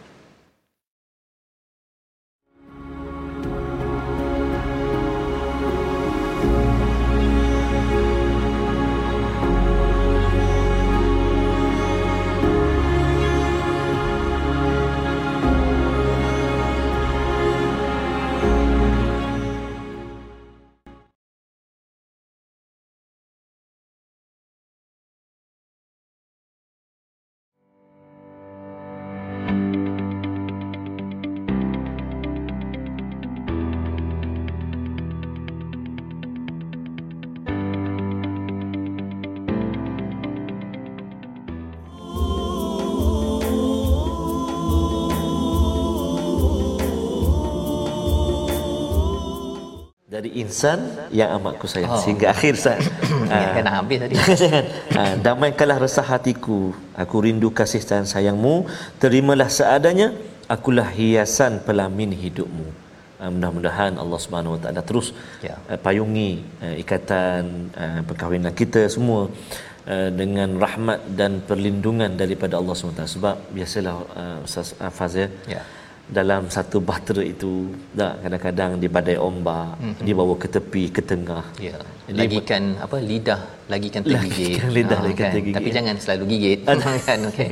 [50.10, 50.78] Dari insan
[51.18, 52.02] yang amat ku sayang oh.
[52.02, 52.82] sehingga akhir Ustaz.
[53.30, 54.14] Ingatkan dah habis tadi.
[54.96, 56.74] ha, damaikanlah resah hatiku.
[57.02, 58.66] Aku rindu kasih dan sayangmu.
[59.02, 60.08] Terimalah seadanya.
[60.54, 62.66] Akulah hiasan pelamin hidupmu.
[63.22, 65.14] Ha, mudah-mudahan Allah Subhanahu Wa Taala terus
[65.46, 65.54] ya.
[65.70, 66.30] uh, payungi
[66.64, 69.30] uh, ikatan uh, perkahwinan kita semua
[69.94, 75.62] uh, dengan rahmat dan perlindungan daripada Allah SWT sebab biasalah uh, Ustaz Fazil ya
[76.10, 80.04] dalam satu bahtera itu tak kadang-kadang di badai ombak mm-hmm.
[80.06, 81.44] dibawa ke tepi ke tengah.
[81.62, 81.78] Ya.
[82.10, 83.40] Lagikan apa lidah
[83.72, 85.34] lagikan tergigit lagikan lidah ha, lagikan kan?
[85.34, 86.60] tergigit tapi jangan selalu gigit.
[87.08, 87.18] Kan?
[87.30, 87.48] Okey.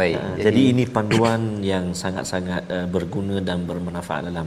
[0.00, 0.16] Baik.
[0.18, 4.46] Uh, jadi, jadi ini panduan yang sangat-sangat uh, berguna dan bermanfaat dalam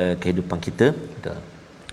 [0.00, 0.88] uh, kehidupan kita.
[0.96, 1.38] Betul.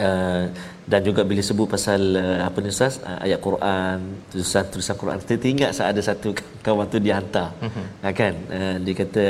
[0.02, 0.50] Uh,
[0.92, 2.96] dan juga bila sebut pasal uh, apa ni ustaz?
[3.04, 4.00] Uh, ayat Quran
[4.32, 5.18] tulisan tulisan Quran.
[5.20, 6.32] Kita ingat ada satu
[6.66, 8.14] kawan tu dihantar mm-hmm.
[8.22, 8.34] kan?
[8.58, 9.24] Uh, dia kata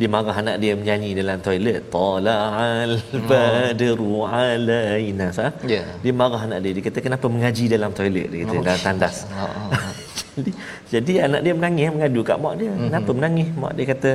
[0.00, 1.80] dia marah anak dia menyanyi dalam toilet.
[1.92, 3.26] Tala'al hmm.
[3.30, 5.52] badru alaina sah?
[5.74, 5.84] Yeah.
[6.00, 6.72] dia marah anak dia.
[6.76, 8.32] Dia kata kenapa mengaji dalam toilet?
[8.32, 8.64] Dia kata oh.
[8.64, 9.16] dalam tandas.
[9.40, 9.48] Oh.
[9.48, 9.92] oh, oh.
[10.36, 10.50] jadi,
[10.92, 12.68] jadi anak dia menangis mengadu kat mak dia.
[12.68, 12.88] Mm-hmm.
[12.88, 13.48] kenapa menangis?
[13.62, 14.10] Mak dia kata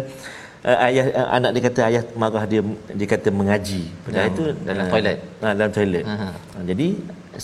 [0.70, 2.62] uh, ayah uh, anak dia kata ayah marah dia
[2.98, 3.84] dia kata mengaji.
[4.06, 5.18] Pada itu dalam uh, toilet.
[5.46, 6.06] uh, dalam toilet.
[6.10, 6.32] Uh-huh.
[6.34, 6.88] uh, jadi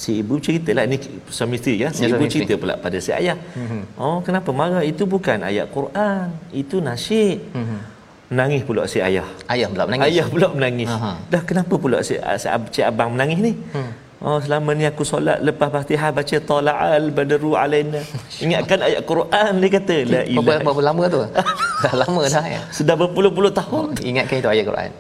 [0.01, 0.97] si ibu ceritalah ini
[1.29, 1.89] suami isteri ya.
[1.93, 3.37] Si ya, ibu cerita pula pada si ayah.
[3.37, 3.81] Uh-huh.
[4.01, 4.81] oh kenapa marah?
[4.81, 6.33] Itu bukan ayat Quran.
[6.49, 7.90] Itu nasyid uh-huh
[8.31, 9.27] menangis pula si ayah.
[9.51, 10.07] Ayah pula menangis.
[10.07, 10.87] Ayah pula menangis.
[10.87, 11.11] Aha.
[11.27, 13.53] Dah kenapa pula si, si, si abang menangis ni?
[13.75, 13.91] Hmm.
[14.21, 18.05] Oh selama ni aku solat lepas Fatihah baca tala'al badru alaina.
[18.43, 20.45] Ingatkan ayat Quran dia kata la ilaha.
[20.45, 21.21] Berapa, berapa lama tu?
[21.83, 22.61] dah lama dah ya.
[22.69, 23.97] Sudah berpuluh-puluh tahun.
[23.97, 24.91] Oh, ingatkan itu ayat Quran.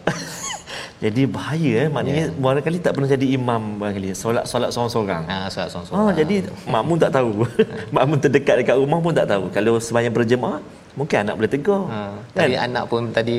[1.05, 1.89] jadi bahaya eh.
[1.89, 2.41] maknanya yeah.
[2.41, 5.23] barangkali tak pernah jadi imam barangkali solat solat seorang-seorang.
[5.29, 6.01] Ha solat seorang-seorang.
[6.01, 7.29] Oh jadi makmum tak tahu.
[7.95, 9.53] makmum terdekat dekat rumah pun tak tahu.
[9.53, 11.87] Kalau sembahyang berjemaah Mungkin anak boleh tegur.
[11.87, 11.99] Ha,
[12.35, 12.47] kan?
[12.47, 13.37] Tapi anak pun tadi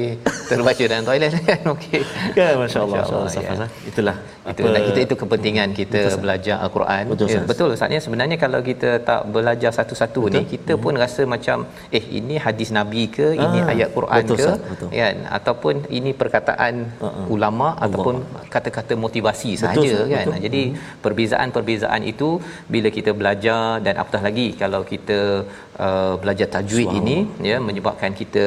[0.48, 1.60] terbaca dalam toilet kan.
[1.74, 2.00] Okey.
[2.36, 3.04] Kan masya-Allah.
[3.04, 3.66] Masya ya.
[3.90, 4.16] Itulah.
[4.42, 4.80] Itu apa...
[4.88, 7.02] kita itu kepentingan kita betul, belajar al-Quran.
[7.12, 10.34] Betul, ya, betul Ustaznya sebenarnya kalau kita tak belajar satu-satu betul.
[10.34, 10.82] ni kita hmm.
[10.84, 11.56] pun rasa macam
[11.98, 14.88] eh ini hadis nabi ke ah, ini ayat Quran betul, ke betul.
[14.98, 17.26] kan ataupun ini perkataan uh-uh.
[17.34, 17.86] ulama Allah.
[17.86, 18.16] ataupun
[18.54, 20.26] kata-kata motivasi saja kan.
[20.26, 20.42] Betul.
[20.46, 20.98] Jadi hmm.
[21.04, 22.28] perbezaan-perbezaan itu
[22.66, 25.46] bila kita belajar dan apatah lagi kalau kita
[25.86, 27.00] uh, belajar tajwid Suara.
[27.00, 27.16] ini
[27.50, 28.44] ya menyebabkan kita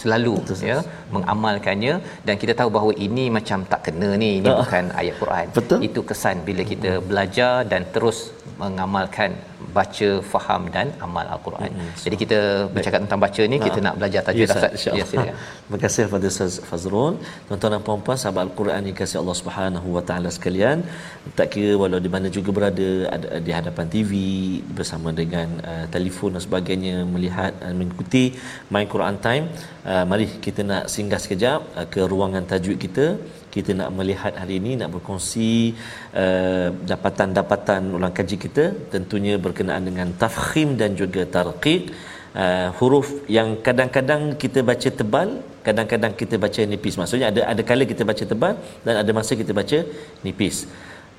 [0.00, 0.78] selalu Betul, ya
[1.14, 1.94] mengamalkannya
[2.26, 5.78] dan kita tahu bahawa ini macam tak kena ni ini uh, bukan ayat Quran Betul.
[5.88, 8.18] itu kesan bila kita belajar dan terus
[8.62, 9.32] mengamalkan
[9.76, 11.70] baca faham dan amal al-Quran.
[11.76, 12.38] Hmm, Jadi kita
[12.74, 14.72] bercakap tentang baca ni kita nak belajar tajwid ya, Ustaz.
[15.00, 15.34] Ya, silakan.
[15.64, 17.14] Terima kasih kepada Ustaz Fazrul.
[17.48, 20.84] Tuan-tuan dan puan-puan sahabat al-Quran yang kasih Allah Subhanahu wa taala sekalian,
[21.38, 24.12] tak kira walau di mana juga berada ada di hadapan TV
[24.78, 28.24] bersama dengan uh, telefon dan sebagainya melihat dan uh, mengikuti
[28.74, 29.44] My Quran Time,
[29.90, 33.06] uh, mari kita nak singgah sekejap uh, ke ruangan tajwid kita
[33.56, 35.52] kita nak melihat hari ini nak berkongsi
[36.22, 38.64] uh, dapatan-dapatan ulang kaji kita
[38.94, 41.84] tentunya berkenaan dengan tafkhim dan juga tarqiq.
[42.44, 45.28] Uh, huruf yang kadang-kadang kita baca tebal
[45.66, 46.96] kadang-kadang kita baca nipis.
[47.00, 48.54] Maksudnya ada ada kala kita baca tebal
[48.86, 49.78] dan ada masa kita baca
[50.26, 50.58] nipis.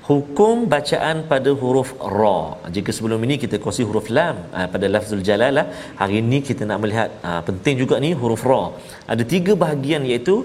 [0.08, 2.38] Hukum bacaan pada huruf ra.
[2.74, 5.66] Jika sebelum ini kita kongsi huruf lam uh, pada lafzul jalalah
[6.00, 7.10] hari ini kita nak melihat
[7.48, 8.62] penting juga ni huruf ra.
[9.12, 10.36] Ada tiga bahagian iaitu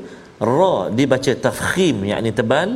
[0.43, 2.69] ra dibaca tafkhim yakni tebal.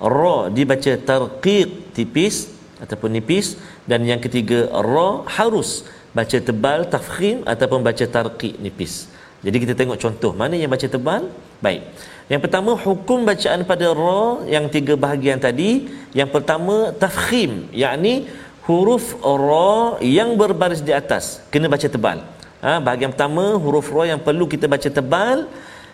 [0.00, 3.58] Ra dibaca tarqiq tipis ataupun nipis.
[3.90, 5.70] Dan yang ketiga ra harus.
[6.10, 9.06] Baca tebal tafkhim ataupun baca tarqiq nipis.
[9.40, 11.32] Jadi kita tengok contoh mana yang baca tebal?
[11.64, 11.82] Baik.
[12.30, 15.90] Yang pertama hukum bacaan pada ra yang tiga bahagian tadi.
[16.14, 18.30] Yang pertama tafkhim yakni
[18.68, 21.42] huruf ra yang berbaris di atas.
[21.50, 22.22] Kena baca tebal.
[22.60, 25.48] Ha, bahagian pertama huruf ra yang perlu kita baca tebal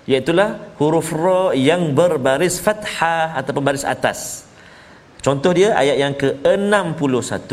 [0.07, 4.47] iaitulah huruf ra yang berbaris fathah ataupun baris atas.
[5.21, 7.51] Contoh dia ayat yang ke-61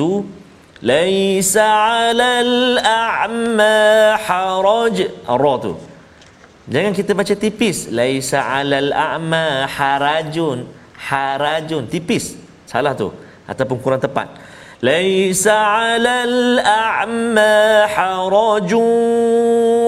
[0.84, 5.74] Laisa 'alal a'ma haraj ra tu.
[6.68, 7.88] Jangan kita baca tipis.
[7.88, 10.68] Laisa 'alal a'ma harajun.
[11.00, 12.36] Harajun tipis.
[12.68, 13.16] Salah tu
[13.48, 14.28] ataupun kurang tepat.
[14.84, 18.84] Laisa 'alal a'ma harajun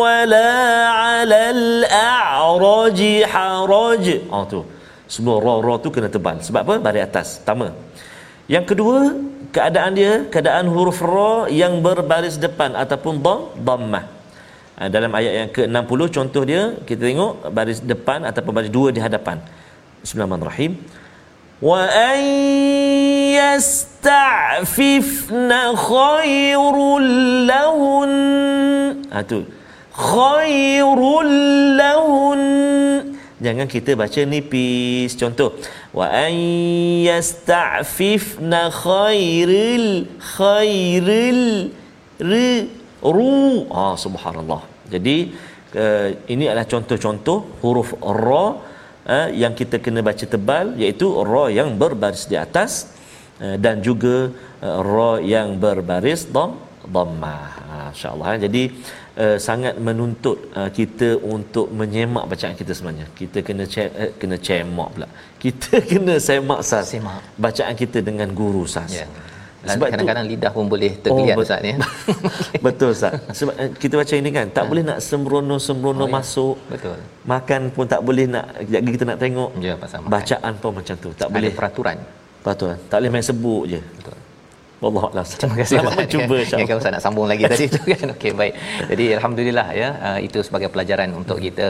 [0.02, 0.52] wala
[0.96, 4.06] 'alal a'raji haraj.
[4.32, 4.60] Oh tu.
[5.14, 6.40] Semua ra tu kena tebal.
[6.48, 6.76] Sebab apa?
[6.86, 7.28] Baris atas.
[7.44, 7.68] Pertama.
[8.48, 8.98] Yang kedua,
[9.56, 14.06] keadaan dia keadaan huruf ra yang berbaris depan ataupun dam dhammah.
[14.80, 19.00] Ha, dalam ayat yang ke-60 contoh dia kita tengok baris depan ataupun baris dua di
[19.04, 19.40] hadapan.
[20.04, 20.72] Bismillahirrahmanirrahim.
[25.88, 27.10] Khairul
[27.48, 28.12] lahun.
[29.12, 29.40] Ha tu.
[29.96, 31.32] khairul
[31.80, 32.42] lahun
[33.40, 35.16] jangan kita baca nipis.
[35.16, 35.50] Contoh
[35.96, 36.34] wa an
[37.08, 39.88] yasta'fifna khairil
[40.36, 41.72] khairil
[42.20, 42.50] ri
[43.16, 43.34] ru
[43.82, 44.62] ah subhanallah
[44.94, 45.18] jadi
[45.84, 48.46] uh, ini adalah contoh-contoh huruf ra
[49.14, 52.72] uh, yang kita kena baca tebal iaitu ra yang berbaris di atas
[53.42, 54.16] uh, dan juga
[54.62, 56.52] uh, ra yang berbaris dam
[56.86, 57.46] dhammah.
[57.66, 58.38] Ha, insyaallah.
[58.46, 58.64] Jadi
[59.18, 63.08] uh, sangat menuntut uh, kita untuk menyemak bacaan kita sebenarnya.
[63.22, 65.08] Kita kena ce- uh, kena cemak pula.
[65.42, 66.94] Kita kena semak sas.
[66.94, 67.22] Semak.
[67.46, 68.94] bacaan kita dengan guru sas.
[69.02, 69.08] Ya.
[69.66, 71.76] Sebab Sebab tu- kadang-kadang lidah pun boleh tergeliat Oh, Ustaz ya.
[72.66, 73.14] Betul Ustaz.
[73.32, 76.14] Sebab eh, kita baca ini kan tak boleh nak sembrono-sembrono Oh, ya.
[76.14, 76.56] masuk.
[76.68, 76.98] Betul.
[77.24, 79.50] Makan pun tak boleh nak jadi kita nak tengok.
[79.58, 80.12] Ya, pasal makan.
[80.12, 81.10] Bacaan pun macam tu.
[81.12, 81.98] Tak Ada boleh peraturan.
[82.40, 82.74] betul.
[82.86, 83.80] Tak boleh main sebut je.
[83.82, 84.18] Betul.
[84.84, 85.26] Wallahu a'lam.
[85.42, 86.68] Terima kasih Selamat cuba Ya, insya-Allah.
[86.70, 88.08] kan Ustaz nak sambung lagi tadi tu kan.
[88.16, 88.54] Okey baik.
[88.92, 91.68] Jadi alhamdulillah ya uh, itu sebagai pelajaran untuk kita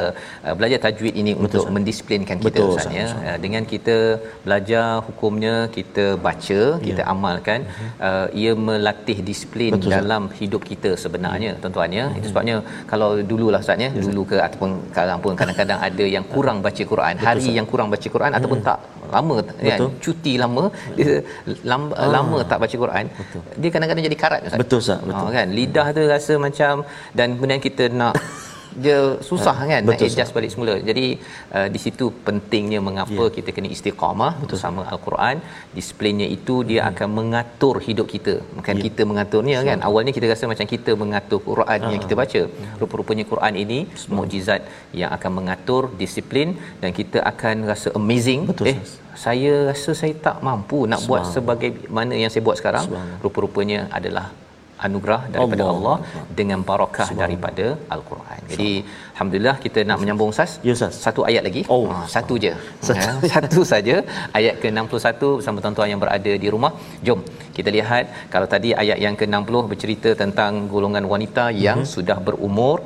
[0.48, 1.74] uh, belajar tajwid ini untuk Ustaz.
[1.76, 3.08] mendisiplinkan kita Betul, Ustaz ya.
[3.30, 3.98] Uh, dengan kita
[4.46, 7.60] belajar hukumnya, kita baca, kita amalkan,
[8.08, 12.06] uh, ia melatih disiplin Betul, dalam hidup kita sebenarnya tuan-tuan ya.
[12.18, 12.56] Itu sebabnya
[12.92, 17.16] kalau dululah Ustaz ya, dulu ke ataupun sekarang pun kadang-kadang ada yang kurang baca Quran,
[17.28, 18.80] hari yang kurang baca Quran ataupun tak
[19.12, 19.90] lama kan Betul.
[20.04, 20.64] cuti lama
[20.98, 21.22] dia
[21.72, 23.06] lama, lama tak baca Quran
[23.62, 24.60] dia kadang-kadang jadi karat Ustaz.
[24.62, 25.00] Betul, Ustaz.
[25.04, 25.28] Betul.
[25.28, 26.74] Ha, kan lidah tu rasa macam
[27.18, 28.14] dan kemudian kita nak
[28.84, 30.74] dia susah kan nak Betul, adjust balik semula.
[30.90, 31.06] Jadi
[31.58, 33.34] uh, di situ pentingnya mengapa yeah.
[33.38, 35.38] kita kena istiqamah bersama al-Quran.
[35.78, 36.90] Disiplinnya itu dia hmm.
[36.92, 38.36] akan mengatur hidup kita.
[38.58, 38.86] Bukan yeah.
[38.88, 39.80] kita mengaturnya kan.
[39.90, 42.42] Awalnya kita rasa macam kita mengatur Quran yang kita baca.
[42.84, 43.80] Rupa-rupanya Quran ini
[44.18, 44.62] mukjizat
[45.02, 46.50] yang akan mengatur disiplin
[46.84, 48.78] dan kita akan rasa amazing Betul, eh
[49.26, 52.86] saya rasa saya tak mampu nak buat sebagai mana yang saya buat sekarang.
[53.24, 54.26] Rupa-rupanya adalah
[54.88, 56.26] anugerah daripada Allah, Allah.
[56.40, 58.40] dengan barakah daripada al-Quran.
[58.52, 58.72] Jadi
[59.16, 60.52] alhamdulillah kita nak menyambung Ustaz.
[60.68, 60.94] Ya, Ustaz.
[61.06, 61.62] Satu ayat lagi.
[61.76, 61.84] Oh.
[61.92, 62.52] Ha, satu je.
[63.00, 63.96] Ya, satu saja
[64.40, 66.72] ayat ke-61 bersama tuan-tuan yang berada di rumah.
[67.08, 67.22] Jom
[67.58, 71.92] kita lihat kalau tadi ayat yang ke-60 bercerita tentang golongan wanita yang Mhm.
[71.96, 72.78] sudah berumur.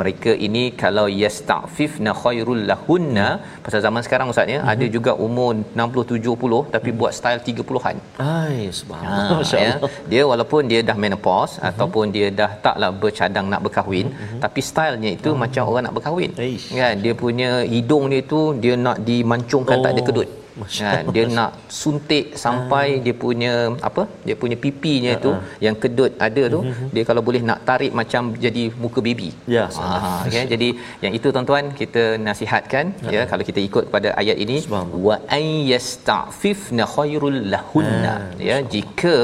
[0.00, 3.28] Mereka ini kalau yasta'fifna khairul lahunna
[3.66, 4.72] pasal zaman sekarang Ustaz ya Mhm.
[4.72, 7.96] ada juga umur 60 70 tapi buat style 30-an.
[8.36, 9.40] Ai subhanallah.
[9.52, 9.74] Ha, ya.
[10.12, 11.68] Dia walaupun dia dah menopause uh-huh.
[11.70, 14.40] ataupun dia dah taklah bercadang nak berkahwin uh-huh.
[14.44, 15.42] tapi stylenya itu uh-huh.
[15.44, 16.30] macam orang nak berkahwin.
[16.38, 16.70] Eish.
[16.70, 19.82] Kan dia punya hidung dia tu dia nak dimancungkan oh.
[19.82, 20.28] tak ada Oh, kedut.
[20.60, 23.00] Masya Kan dia nak suntik sampai uh.
[23.04, 23.52] dia punya
[23.88, 24.02] apa?
[24.26, 25.24] Dia punya pipinya uh-huh.
[25.26, 25.30] tu
[25.66, 26.88] yang kedut ada tu uh-huh.
[26.94, 29.30] dia kalau boleh nak tarik macam jadi muka baby.
[29.56, 29.90] Ya, Ha
[30.34, 30.68] kan jadi
[31.04, 33.14] yang itu tuan-tuan kita nasihatkan uh-huh.
[33.14, 34.58] ya kalau kita ikut pada ayat ini
[35.06, 38.14] wa ay yasta'fifna khairul lahunna
[38.48, 39.16] ya jika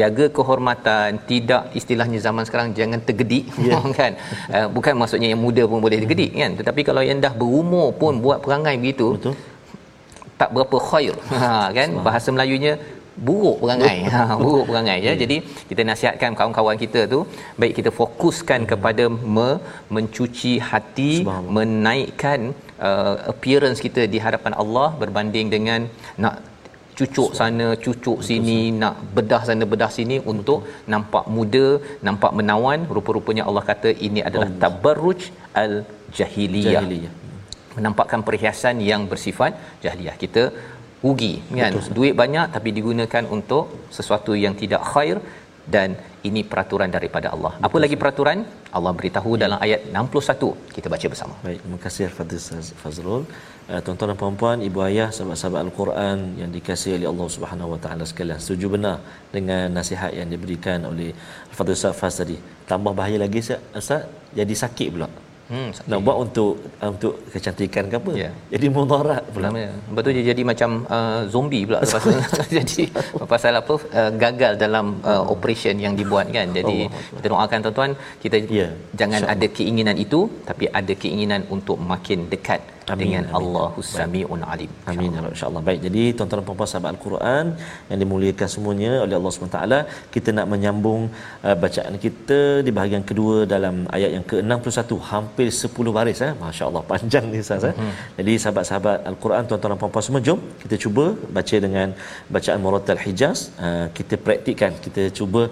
[0.00, 3.84] jaga kehormatan tidak istilahnya zaman sekarang jangan tergedik yeah.
[4.00, 4.12] kan
[4.56, 8.20] uh, bukan maksudnya yang muda pun boleh tergedik kan tetapi kalau yang dah berumur pun
[8.24, 9.36] buat perangai begitu Betul.
[10.40, 11.16] Tak berapa khair.
[11.42, 11.90] Ha kan?
[12.06, 12.72] Bahasa Melayunya
[13.26, 13.96] buruk perangai.
[14.14, 15.12] Ha buruk perangai ya.
[15.22, 15.36] Jadi
[15.70, 17.20] kita nasihatkan kawan-kawan kita tu
[17.60, 19.04] baik kita fokuskan kepada
[19.36, 19.48] me,
[19.96, 21.12] mencuci hati
[21.58, 22.40] menaikkan
[22.88, 25.82] uh, appearance kita di hadapan Allah berbanding dengan
[26.24, 26.36] nak
[26.98, 30.60] cucuk sana cucuk sini nak bedah sana bedah sini untuk
[30.94, 31.66] nampak muda
[32.08, 32.80] nampak menawan.
[32.98, 35.22] Rupa-rupanya Allah kata ini adalah tabarruj
[35.62, 35.74] al
[36.18, 37.14] Jahiliyah.
[37.78, 39.52] Menampakkan perhiasan yang bersifat
[39.84, 40.44] jahiliyah kita
[41.04, 43.64] rugi kan Betul, duit banyak tapi digunakan untuk
[43.98, 45.18] sesuatu yang tidak khair
[45.74, 45.88] dan
[46.28, 48.38] ini peraturan daripada Allah apa lagi peraturan
[48.78, 49.40] Allah beritahu Ya.
[49.44, 52.02] dalam ayat 61 kita baca bersama Baik, terima kasih
[52.40, 53.22] Ustaz Fazrul.
[53.72, 58.04] Uh, tuan-tuan dan puan-puan, ibu ayah, sahabat-sahabat Al-Quran yang dikasihi oleh Allah Subhanahu Wa Taala
[58.10, 58.38] sekalian.
[58.44, 58.96] Setuju benar
[59.34, 61.10] dengan nasihat yang diberikan oleh
[61.50, 62.36] Al-Fadhil Ustaz Faz tadi.
[62.70, 64.08] Tambah bahaya lagi Ustaz
[64.40, 65.08] jadi sakit pula.
[65.52, 66.52] Hmm Nak buat untuk
[66.92, 68.12] untuk kecantikan ke apa?
[68.22, 68.30] Ya.
[68.54, 69.48] Jadi mudarat pula.
[69.48, 69.64] Lama.
[69.88, 72.12] Lepas tu dia jadi macam uh, zombie pula lepas tu.
[72.58, 72.82] jadi
[73.32, 76.48] pasal apa uh, gagal dalam uh, operation yang dibuat kan.
[76.58, 76.78] Jadi
[77.16, 77.92] kita doakan tuan-tuan
[78.24, 78.68] kita Ya,
[79.00, 82.60] jangan ada keinginan itu tapi ada keinginan untuk makin dekat
[82.92, 83.24] Amin, dengan.
[83.38, 84.70] Allahus Samiun Alim.
[84.90, 85.62] Amin ya insya-Allah.
[85.68, 87.44] Baik, jadi tuan-tuan dan puan-puan sahabat Al-Quran
[87.88, 89.60] yang dimuliakan semuanya oleh Allah SWT,
[90.14, 91.02] kita nak menyambung
[91.46, 96.32] uh, bacaan kita di bahagian kedua dalam ayat yang ke-61 hampir hampir 10 baris eh.
[96.42, 97.74] Masya Allah panjang ni Ustaz eh.
[97.78, 97.92] Hmm.
[98.18, 101.04] Jadi sahabat-sahabat Al-Quran tuan-tuan dan puan-puan semua jom kita cuba
[101.36, 101.88] baca dengan
[102.34, 103.38] bacaan Muratal Hijaz.
[103.66, 105.42] Uh, kita praktikkan, kita cuba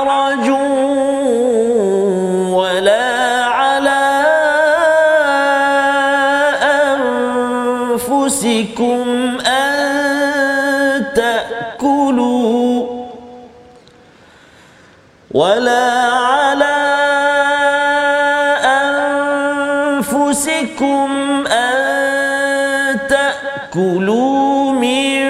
[20.08, 21.08] أنفسكم
[21.46, 25.24] أن تأكلوا من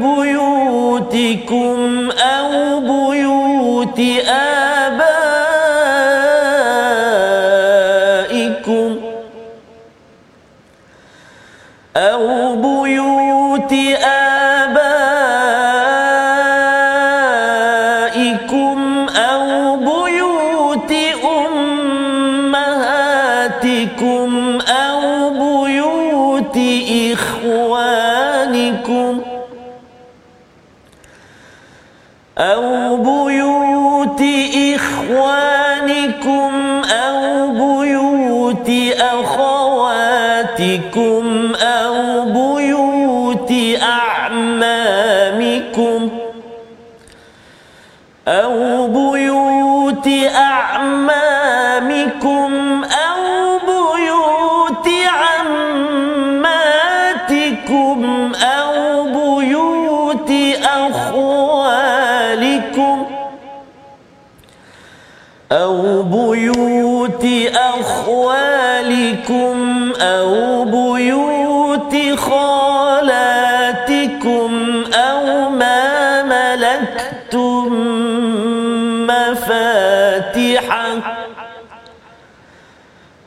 [0.00, 1.78] بيوتكم
[2.10, 4.00] أو بيوت
[40.88, 41.27] أخواتكم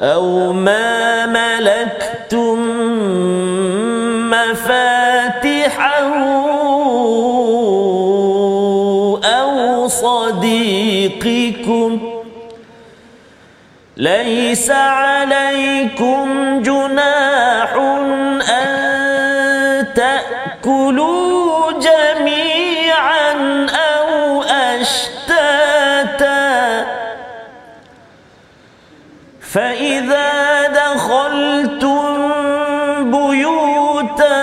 [0.02, 2.58] أو ما ملكتم
[4.30, 6.12] مفاتحه
[9.24, 10.92] أو صديقكم.
[13.96, 16.26] ليس عليكم
[16.62, 17.74] جناح
[18.50, 21.21] أن تأكلوا
[29.52, 30.32] فإذا
[30.68, 32.32] دخلتم
[33.02, 34.42] بيوتا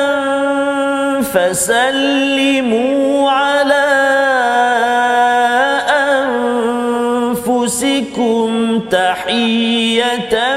[1.33, 3.89] فسلموا على
[7.39, 10.48] أنفسكم تحية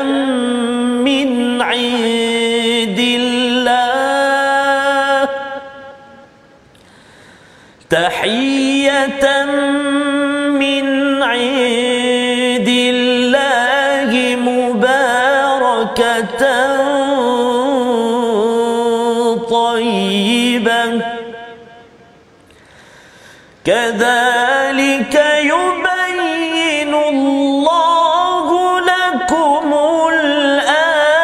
[23.65, 25.15] كذلك
[25.53, 28.49] يبين الله
[28.81, 29.75] لكم
[30.13, 31.21] الآيات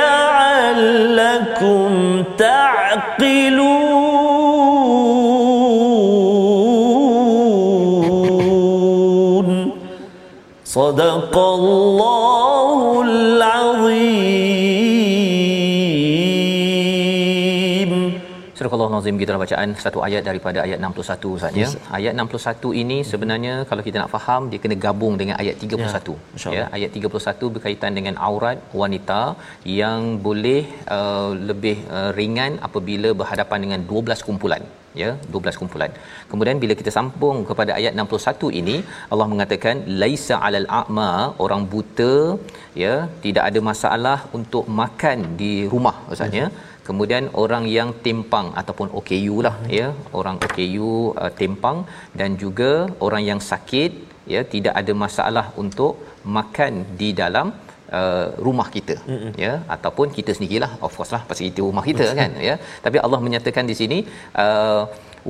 [0.00, 1.88] لعلكم
[2.38, 3.92] تعقلون.
[10.64, 12.21] صدق الله
[18.82, 21.66] Surah Allah Nazim kita dalam bacaan satu ayat daripada ayat 61 saja.
[21.98, 26.16] Ayat 61 ini sebenarnya kalau kita nak faham dia kena gabung dengan ayat 31.
[26.36, 26.58] insya-Allah.
[26.58, 29.20] Ya, ayat 31 berkaitan dengan aurat wanita
[29.80, 30.60] yang boleh
[30.98, 34.64] uh, lebih uh, ringan apabila berhadapan dengan 12 kumpulan
[35.00, 35.90] ya 12 kumpulan.
[36.30, 38.76] Kemudian bila kita sambung kepada ayat 61 ini
[39.12, 41.10] Allah mengatakan laisa alal a'ma
[41.44, 42.12] orang buta
[42.82, 46.46] ya tidak ada masalah untuk makan di rumah maksudnya
[46.88, 49.88] kemudian orang yang timpang ataupun OKU lah ya.
[50.20, 51.78] Orang OKU uh, timpang
[52.20, 52.72] dan juga
[53.06, 53.92] orang yang sakit
[54.34, 55.92] ya tidak ada masalah untuk
[56.38, 57.46] makan di dalam
[57.98, 59.32] uh, rumah kita mm-hmm.
[59.44, 59.52] ya.
[59.76, 62.56] Ataupun kita sendirilah of course lah pasal itu rumah kita kan ya.
[62.86, 63.98] Tapi Allah menyatakan di sini
[64.44, 64.82] uh,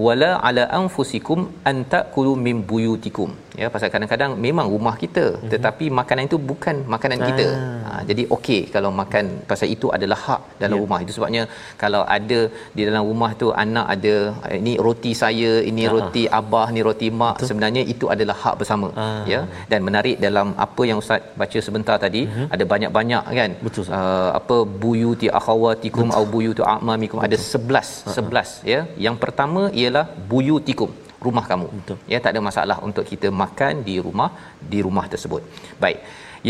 [0.06, 1.40] wala ala anfusikum
[1.70, 3.30] an taakulu min buyutikum
[3.60, 5.50] ya pasal kadang-kadang memang rumah kita mm-hmm.
[5.52, 7.26] tetapi makanan itu bukan makanan ah.
[7.28, 7.46] kita
[7.86, 10.82] ha, jadi okey kalau makan pasal itu adalah hak dalam yeah.
[10.84, 11.42] rumah itu sebabnya
[11.82, 12.40] kalau ada
[12.76, 14.14] di dalam rumah tu anak ada
[14.60, 15.92] ini roti saya ini ah.
[15.94, 17.48] roti abah ni roti mak Betul.
[17.50, 19.24] sebenarnya itu adalah hak bersama ah.
[19.32, 22.48] ya dan menarik dalam apa yang ustaz baca sebentar tadi mm-hmm.
[22.54, 28.80] ada banyak-banyak kan Betul, uh, apa buyuti akhawatikum au buyutu amamikum ada 11 11 ya
[29.06, 30.90] yang pertama ialah buyutikum
[31.26, 31.68] rumah kamu.
[31.78, 31.98] Betul.
[32.12, 34.30] ya tak ada masalah untuk kita makan di rumah
[34.72, 35.42] di rumah tersebut.
[35.84, 36.00] Baik.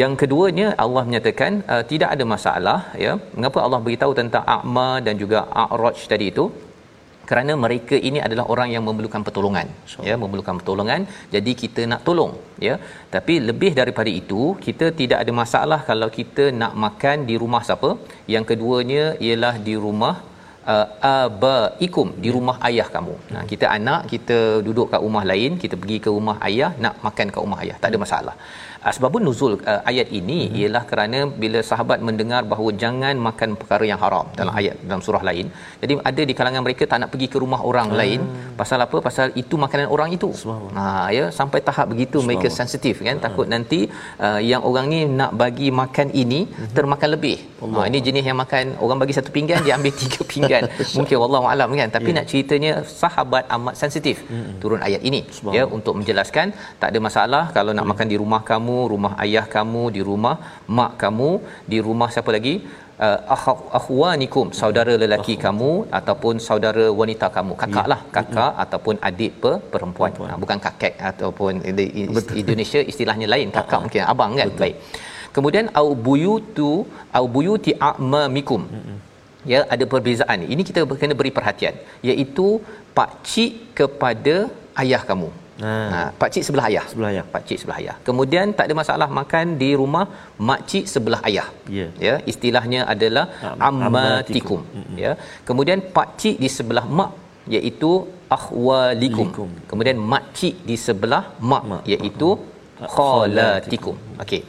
[0.00, 3.14] Yang keduanya Allah menyatakan uh, tidak ada masalah ya.
[3.36, 6.44] Mengapa Allah beritahu tentang a'ma dan juga a'raj tadi itu?
[7.30, 9.66] Kerana mereka ini adalah orang yang memerlukan pertolongan
[10.08, 11.02] ya memerlukan pertolongan.
[11.34, 12.32] Jadi kita nak tolong
[12.66, 12.74] ya.
[13.14, 17.90] Tapi lebih daripada itu kita tidak ada masalah kalau kita nak makan di rumah siapa.
[18.34, 20.14] Yang keduanya ialah di rumah
[20.74, 23.14] uh, abaikum di rumah ayah kamu.
[23.34, 27.26] Nah, kita anak kita duduk kat rumah lain, kita pergi ke rumah ayah nak makan
[27.34, 27.76] kat rumah ayah.
[27.82, 28.36] Tak ada masalah.
[28.90, 30.54] Asbabun nuzul uh, ayat ini hmm.
[30.58, 34.60] ialah kerana bila sahabat mendengar bahawa jangan makan perkara yang haram dalam hmm.
[34.60, 35.46] ayat dalam surah lain.
[35.82, 37.98] Jadi ada di kalangan mereka tak nak pergi ke rumah orang hmm.
[38.00, 38.20] lain
[38.60, 38.98] pasal apa?
[39.06, 40.30] Pasal itu makanan orang itu.
[40.78, 40.86] Ha
[41.18, 43.24] ya sampai tahap begitu mereka sensitif kan hmm.
[43.26, 43.80] takut nanti
[44.26, 46.74] uh, yang orang ni nak bagi makan ini hmm.
[46.78, 47.38] termakan lebih.
[47.62, 50.62] Ha ini jenis yang makan orang bagi satu pinggan dia ambil tiga pinggan.
[50.98, 52.18] Mungkin wallahu alam kan tapi yeah.
[52.18, 52.72] nak ceritanya
[53.02, 54.18] sahabat amat sensitif.
[54.32, 54.58] Hmm.
[54.64, 55.22] Turun ayat ini
[55.56, 56.50] ya untuk menjelaskan
[56.82, 57.94] tak ada masalah kalau nak hmm.
[57.94, 60.36] makan di rumah kamu kamu, rumah ayah kamu, di rumah
[60.78, 61.30] mak kamu,
[61.72, 62.54] di rumah siapa lagi?
[63.06, 63.18] Uh,
[63.78, 67.52] akhwanikum, saudara lelaki kamu ataupun saudara wanita kamu.
[67.62, 68.12] Kakaklah, ya.
[68.16, 68.60] kakak ya.
[68.64, 70.12] ataupun adik per, perempuan.
[70.28, 71.86] Ha, bukan kakek ataupun di
[72.42, 73.84] Indonesia istilahnya lain, kakak uh-huh.
[73.84, 74.48] mungkin abang kan.
[74.52, 74.62] Betul.
[74.62, 74.76] Baik.
[75.34, 76.70] Kemudian au buyutu
[77.18, 78.62] au buyuti a'mamikum.
[79.52, 80.46] Ya, ada perbezaan.
[80.54, 81.74] Ini kita kena beri perhatian,
[82.10, 82.48] iaitu
[82.96, 84.36] pak cik kepada
[84.84, 85.30] ayah kamu.
[85.64, 85.72] Ha.
[85.92, 86.84] ha pak cik sebelah ayah.
[86.90, 87.24] Sebelah ayah.
[87.34, 87.96] Pak cik sebelah ayah.
[88.08, 90.04] Kemudian tak ada masalah makan di rumah
[90.48, 91.48] mak cik sebelah ayah.
[91.78, 91.90] Yeah.
[92.06, 93.26] Ya, istilahnya adalah
[93.68, 94.62] ammatikum.
[94.64, 94.96] Mm-hmm.
[95.04, 95.12] Ya.
[95.50, 97.12] Kemudian pak cik di sebelah mak
[97.56, 97.92] iaitu
[98.36, 99.28] akhwalikum.
[99.28, 99.50] Likum.
[99.70, 101.22] Kemudian mak cik di sebelah
[101.52, 101.82] mak, mak.
[101.92, 102.30] iaitu
[102.96, 103.96] khalatikum.
[104.22, 104.40] Okey.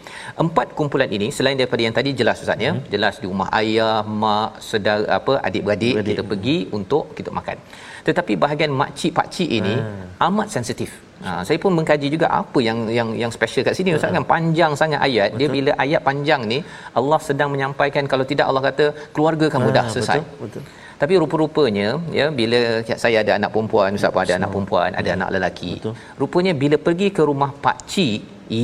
[0.43, 2.85] Empat kumpulan ini selain daripada yang tadi jelas ustaz ya, hmm.
[2.93, 7.57] jelas di rumah ayah, mak, saudara apa, adik-beradik kita pergi untuk kita makan
[8.07, 10.23] tetapi bahagian makcik pakcik ini hmm.
[10.27, 10.89] amat sensitif
[11.25, 14.17] ha, saya pun mengkaji juga apa yang yang yang special kat sini ustaz hmm.
[14.19, 15.39] kan panjang sangat ayat betul.
[15.39, 16.59] dia bila ayat panjang ni
[16.99, 19.77] Allah sedang menyampaikan kalau tidak Allah kata keluarga kamu hmm.
[19.77, 20.63] dah selesai betul, betul.
[21.01, 21.89] Tapi rupa-rupanya
[22.19, 22.59] ya bila
[23.03, 25.17] saya ada anak perempuan ustaz ada anak perempuan ada hmm.
[25.17, 25.93] anak lelaki betul.
[26.21, 28.19] rupanya bila pergi ke rumah pak cik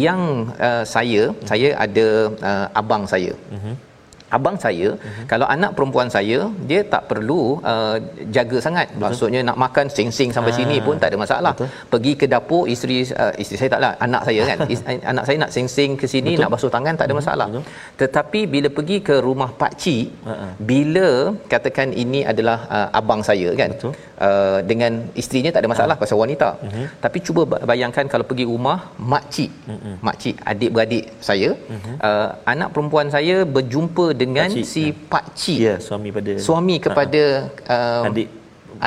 [0.06, 0.22] yang
[0.68, 1.46] uh, saya hmm.
[1.52, 2.08] saya ada
[2.50, 3.89] uh, abang saya hmm
[4.38, 5.26] abang saya uh-huh.
[5.32, 7.98] kalau anak perempuan saya dia tak perlu uh,
[8.36, 9.02] jaga sangat Betul.
[9.04, 10.58] maksudnya nak makan sing-sing sampai ha.
[10.60, 11.70] sini pun tak ada masalah Betul.
[11.94, 14.58] pergi ke dapur isteri uh, isteri saya taklah anak saya kan
[15.12, 16.44] anak saya nak sing-sing ke sini Betul.
[16.44, 17.22] nak basuh tangan tak ada mhm.
[17.22, 17.64] masalah Betul.
[18.02, 20.52] tetapi bila pergi ke rumah pak cik uh-huh.
[20.72, 21.08] bila
[21.54, 23.94] katakan ini adalah uh, abang saya kan Betul.
[24.28, 26.12] Uh, dengan isterinya tak ada masalah uh-huh.
[26.12, 26.88] pasal wanita uh-huh.
[27.06, 28.78] tapi cuba bayangkan kalau pergi rumah
[29.12, 29.96] mak cik uh-huh.
[30.06, 31.96] mak cik adik beradik saya uh-huh.
[32.08, 34.72] uh, anak perempuan saya berjumpa dengan Pakcik.
[34.74, 37.24] si pak cik ya suami pada suami kepada
[37.76, 38.30] uh, adik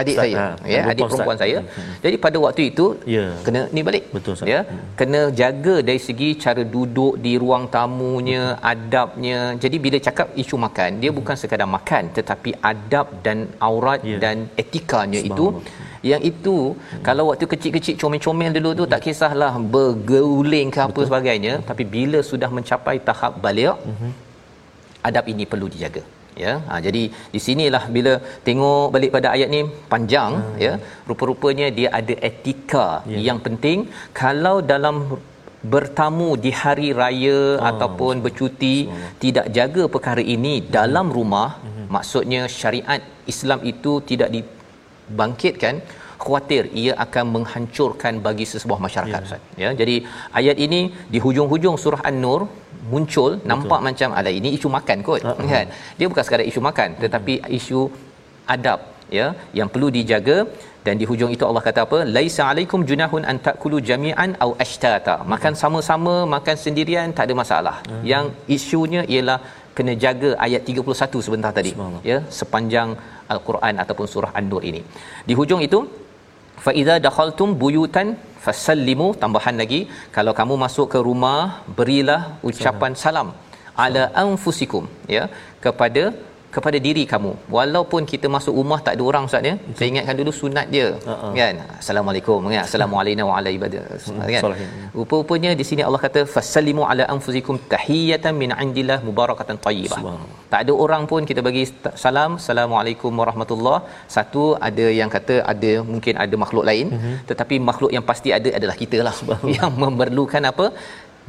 [0.00, 1.42] adik Ustaz, saya ha, ya adik perempuan Ustaz.
[1.44, 1.96] saya hmm, hmm.
[2.04, 3.24] jadi pada waktu itu ya.
[3.46, 4.52] kena ni balik betul Ustaz.
[4.52, 4.82] ya hmm.
[5.00, 8.70] kena jaga dari segi cara duduk di ruang tamunya hmm.
[8.72, 11.18] adabnya jadi bila cakap isu makan dia hmm.
[11.20, 13.38] bukan sekadar makan tetapi adab dan
[13.70, 14.18] aurat ya.
[14.24, 15.46] dan etikanya itu
[16.10, 17.02] yang itu hmm.
[17.06, 18.92] kalau waktu kecil-kecil comel-comel dulu tu hmm.
[18.94, 21.06] tak kisahlah bergeuling ke apa Betul.
[21.08, 24.31] sebagainya tapi bila sudah mencapai tahap balik hmm
[25.08, 26.02] adab ini perlu dijaga
[26.44, 27.02] ya ha, jadi
[27.34, 28.12] di sinilah bila
[28.46, 29.60] tengok balik pada ayat ni
[29.92, 30.56] panjang hmm.
[30.64, 30.72] ya
[31.08, 33.22] rupa-rupanya dia ada etika yeah.
[33.28, 33.78] yang penting
[34.22, 34.96] kalau dalam
[35.74, 38.94] bertamu di hari raya oh, ataupun bercuti so.
[39.24, 40.68] tidak jaga perkara ini hmm.
[40.78, 41.86] dalam rumah hmm.
[41.96, 45.76] maksudnya syariat Islam itu tidak dibangkitkan
[46.22, 49.62] khawatir ia akan menghancurkan bagi sesebuah masyarakat yeah.
[49.62, 49.96] ya jadi
[50.40, 50.80] ayat ini
[51.12, 52.42] di hujung-hujung surah an-nur
[52.92, 53.48] muncul Betul.
[53.50, 55.48] nampak macam ada ini isu makan kot uh-huh.
[55.52, 55.66] kan
[55.98, 57.58] dia bukan sekadar isu makan tetapi uh-huh.
[57.58, 57.80] isu
[58.54, 58.80] adab
[59.18, 59.26] ya
[59.58, 60.36] yang perlu dijaga
[60.86, 65.14] dan di hujung itu Allah kata apa laisa alaikum junahun an taakulu jami'an au ashtata
[65.32, 68.04] makan sama-sama makan sendirian tak ada masalah uh-huh.
[68.12, 68.26] yang
[68.56, 69.38] isunya ialah
[69.76, 71.72] kena jaga ayat 31 sebentar tadi
[72.10, 72.88] ya sepanjang
[73.34, 74.82] al-Quran ataupun surah an-nur ini
[75.28, 75.80] di hujung itu
[76.64, 78.08] fa idza dakhaltum buyutan
[78.44, 79.80] fasallimu tambahan lagi
[80.16, 81.38] kalau kamu masuk ke rumah
[81.78, 83.30] berilah ucapan salam.
[83.84, 84.84] Ala anfusikum
[85.16, 85.24] ya
[85.64, 86.02] kepada
[86.56, 87.32] kepada diri kamu.
[87.56, 89.54] Walaupun kita masuk rumah tak ada orang ustaz ya.
[89.78, 91.32] Saya ingatkan dulu sunat dia uh-uh.
[91.40, 91.56] kan?
[91.82, 92.62] Assalamualaikum kan?
[92.66, 93.68] Assalamualaikum wa alaikum
[94.34, 94.42] kan?
[94.98, 100.00] Rupa-rupanya di sini Allah kata fasallimu ala anfusikum tahiyatan min indillah mubarakatan tayyibah.
[100.52, 101.64] Tak ada orang pun kita bagi
[102.04, 103.78] salam assalamualaikum warahmatullah.
[104.16, 106.88] Satu ada yang kata ada mungkin ada makhluk lain.
[106.96, 107.16] Uh-huh.
[107.30, 109.14] tetapi makhluk yang pasti ada adalah kita lah.
[109.56, 110.66] Yang memerlukan apa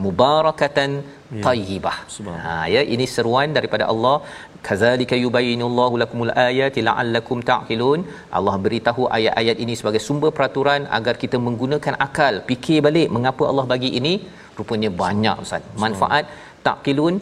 [0.05, 0.91] mubarakatan
[1.39, 1.43] ya.
[1.45, 1.97] tayyibah.
[2.45, 4.15] Ha ya ini seruan daripada Allah.
[4.67, 8.01] Kadzalika yubayyinullahu lakumul ayati la'allakum ta'qilun.
[8.37, 12.35] Allah beritahu ayat-ayat ini sebagai sumber peraturan agar kita menggunakan akal.
[12.49, 14.13] Fikir balik mengapa Allah bagi ini.
[14.59, 15.65] Rupanya banyak ustaz.
[15.85, 16.25] Manfaat
[16.67, 17.15] ta'qilun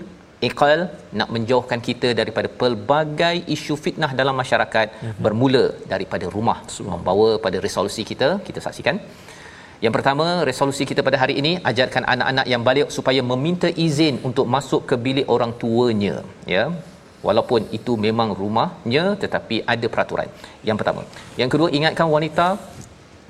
[0.49, 0.79] iqal
[1.19, 5.21] nak menjauhkan kita daripada pelbagai isu fitnah dalam masyarakat mm-hmm.
[5.25, 6.57] bermula daripada rumah.
[6.93, 8.97] Membawa pada resolusi kita kita saksikan
[9.85, 14.45] yang pertama resolusi kita pada hari ini ajarkan anak-anak yang balik supaya meminta izin untuk
[14.55, 16.15] masuk ke bilik orang tuanya
[16.55, 16.65] ya.
[17.27, 20.29] Walaupun itu memang rumahnya tetapi ada peraturan.
[20.67, 21.01] Yang pertama.
[21.41, 22.47] Yang kedua ingatkan wanita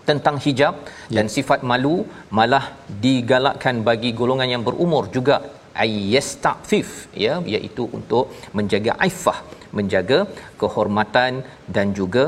[0.09, 1.15] tentang hijab ya.
[1.15, 1.95] dan sifat malu
[2.37, 2.65] malah
[3.05, 5.37] digalakkan bagi golongan yang berumur juga.
[5.83, 6.87] Ayyastafif
[7.25, 8.25] ya iaitu untuk
[8.57, 9.39] menjaga aifah
[9.77, 10.19] menjaga
[10.61, 11.31] kehormatan
[11.75, 12.23] dan juga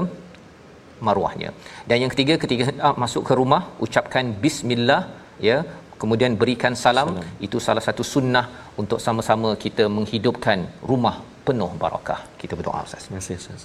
[1.06, 1.50] maruahnya
[1.88, 5.02] dan yang ketiga ketika ah, masuk ke rumah ucapkan bismillah
[5.48, 5.58] ya
[6.02, 8.46] kemudian berikan salam, salam itu salah satu sunnah
[8.80, 10.58] untuk sama-sama kita menghidupkan
[10.90, 13.62] rumah penuh barakah kita berdoa ustaz terima kasih ustaz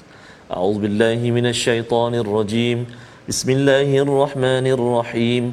[0.57, 2.77] a'udzubillahi minasyaitonirrajim
[3.29, 5.43] bismillahirrahmanirrahim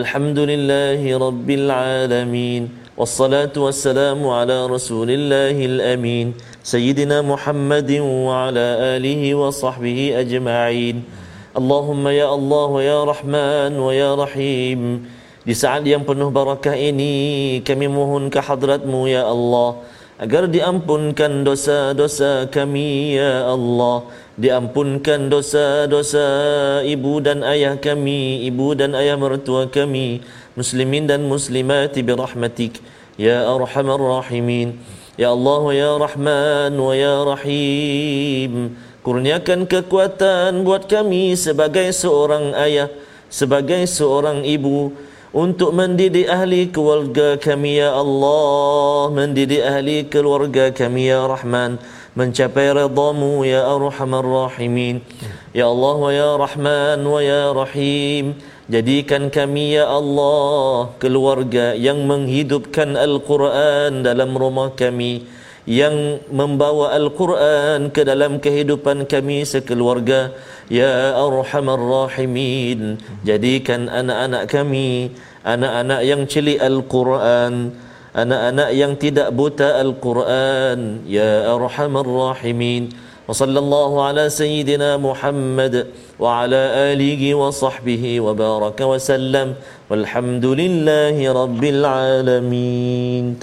[0.00, 1.68] alhamdulillahi rabbil
[2.00, 2.64] alamin
[2.96, 6.26] والصلاة والسلام على رسول الله الأمين
[6.64, 8.66] سيدنا محمد وعلى
[8.96, 10.96] آله وصحبه أجمعين
[11.51, 15.03] Allahumma ya Allah wa ya Rahman wa ya Rahim.
[15.43, 19.81] Di saat yang penuh barakah ini kami mohon ke hadratmu ya Allah
[20.21, 24.07] Agar diampunkan dosa-dosa kami ya Allah.
[24.39, 26.23] Diampunkan dosa-dosa
[26.87, 30.23] ibu dan ayah kami Ibu dan ayah mertua kami
[30.55, 32.79] Muslimin dan muslimat birahmatik
[33.19, 34.79] Ya Arhamar Rahimin.
[35.19, 42.89] Ya Allah ya Rahman wa ya Rahim kurniakan kekuatan buat kami sebagai seorang ayah
[43.31, 44.91] sebagai seorang ibu
[45.31, 49.07] untuk mendidik ahli keluarga kami ya Allah.
[49.15, 51.79] Mendidik ahli keluarga kami ya Rahman.
[52.11, 54.99] Mencapai redamu ya Arhamar Rahimin.
[55.55, 58.35] Ya Allah wa ya Rahman wa ya Rahim.
[58.67, 65.23] Jadikan kami ya Allah keluarga yang menghidupkan Al-Quran dalam rumah kami
[65.69, 70.33] yang membawa Al-Quran ke dalam kehidupan kami sekeluarga.
[70.71, 72.95] Ya Arhamar Rahimin
[73.27, 75.11] Jadikan anak-anak kami
[75.43, 77.75] Anak-anak yang celik Al-Quran
[78.15, 81.03] Anak-anak yang tidak buta Al-Quran.
[81.11, 82.95] Ya Arhamar Rahimin
[83.27, 89.59] Wa sallallahu ala Sayyidina Muhammad Wa ala alihi wa sahbihi wa baraka wa sallam.
[89.91, 93.35] Walhamdulillahi Rabbil Alamin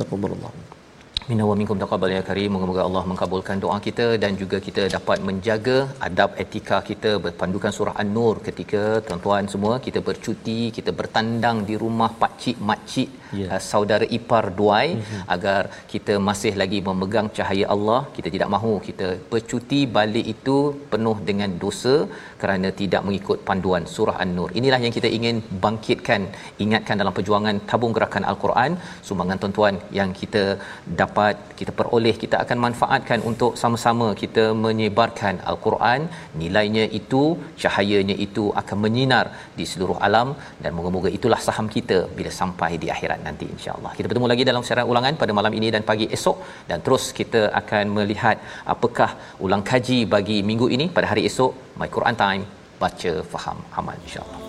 [1.30, 2.50] Minna wa minkum taqabbal ya karim.
[2.54, 5.74] Moga-moga Allah mengabulkan doa kita dan juga kita dapat menjaga
[6.06, 12.08] adab etika kita berpandukan surah An-Nur ketika tuan-tuan semua kita bercuti, kita bertandang di rumah
[12.22, 13.10] pak cik mak cik
[13.40, 13.50] yeah.
[13.52, 15.22] uh, saudara ipar duai mm-hmm.
[15.34, 15.62] agar
[15.92, 18.00] kita masih lagi memegang cahaya Allah.
[18.16, 20.56] Kita tidak mahu kita bercuti balik itu
[20.94, 21.94] penuh dengan dosa
[22.42, 24.50] kerana tidak mengikut panduan surah An-Nur.
[24.60, 26.22] Inilah yang kita ingin bangkitkan,
[26.64, 28.72] ingatkan dalam perjuangan tabung gerakan Al-Quran,
[29.08, 30.44] sumbangan tuan-tuan yang kita
[31.02, 36.00] dapat kita peroleh kita akan manfaatkan untuk sama-sama kita menyebarkan al-Quran.
[36.40, 37.22] Nilainya itu
[37.62, 39.24] cahayanya itu akan menyinar
[39.58, 40.28] di seluruh alam.
[40.62, 43.92] Dan moga-moga itulah saham kita bila sampai di akhirat nanti insya-Allah.
[43.98, 46.38] Kita bertemu lagi dalam siaran ulangan pada malam ini dan pagi esok.
[46.70, 48.38] Dan terus kita akan melihat
[48.74, 49.10] apakah
[49.46, 52.42] ulang kaji bagi minggu ini pada hari esok my Quran time
[52.82, 54.47] baca faham amal insya-Allah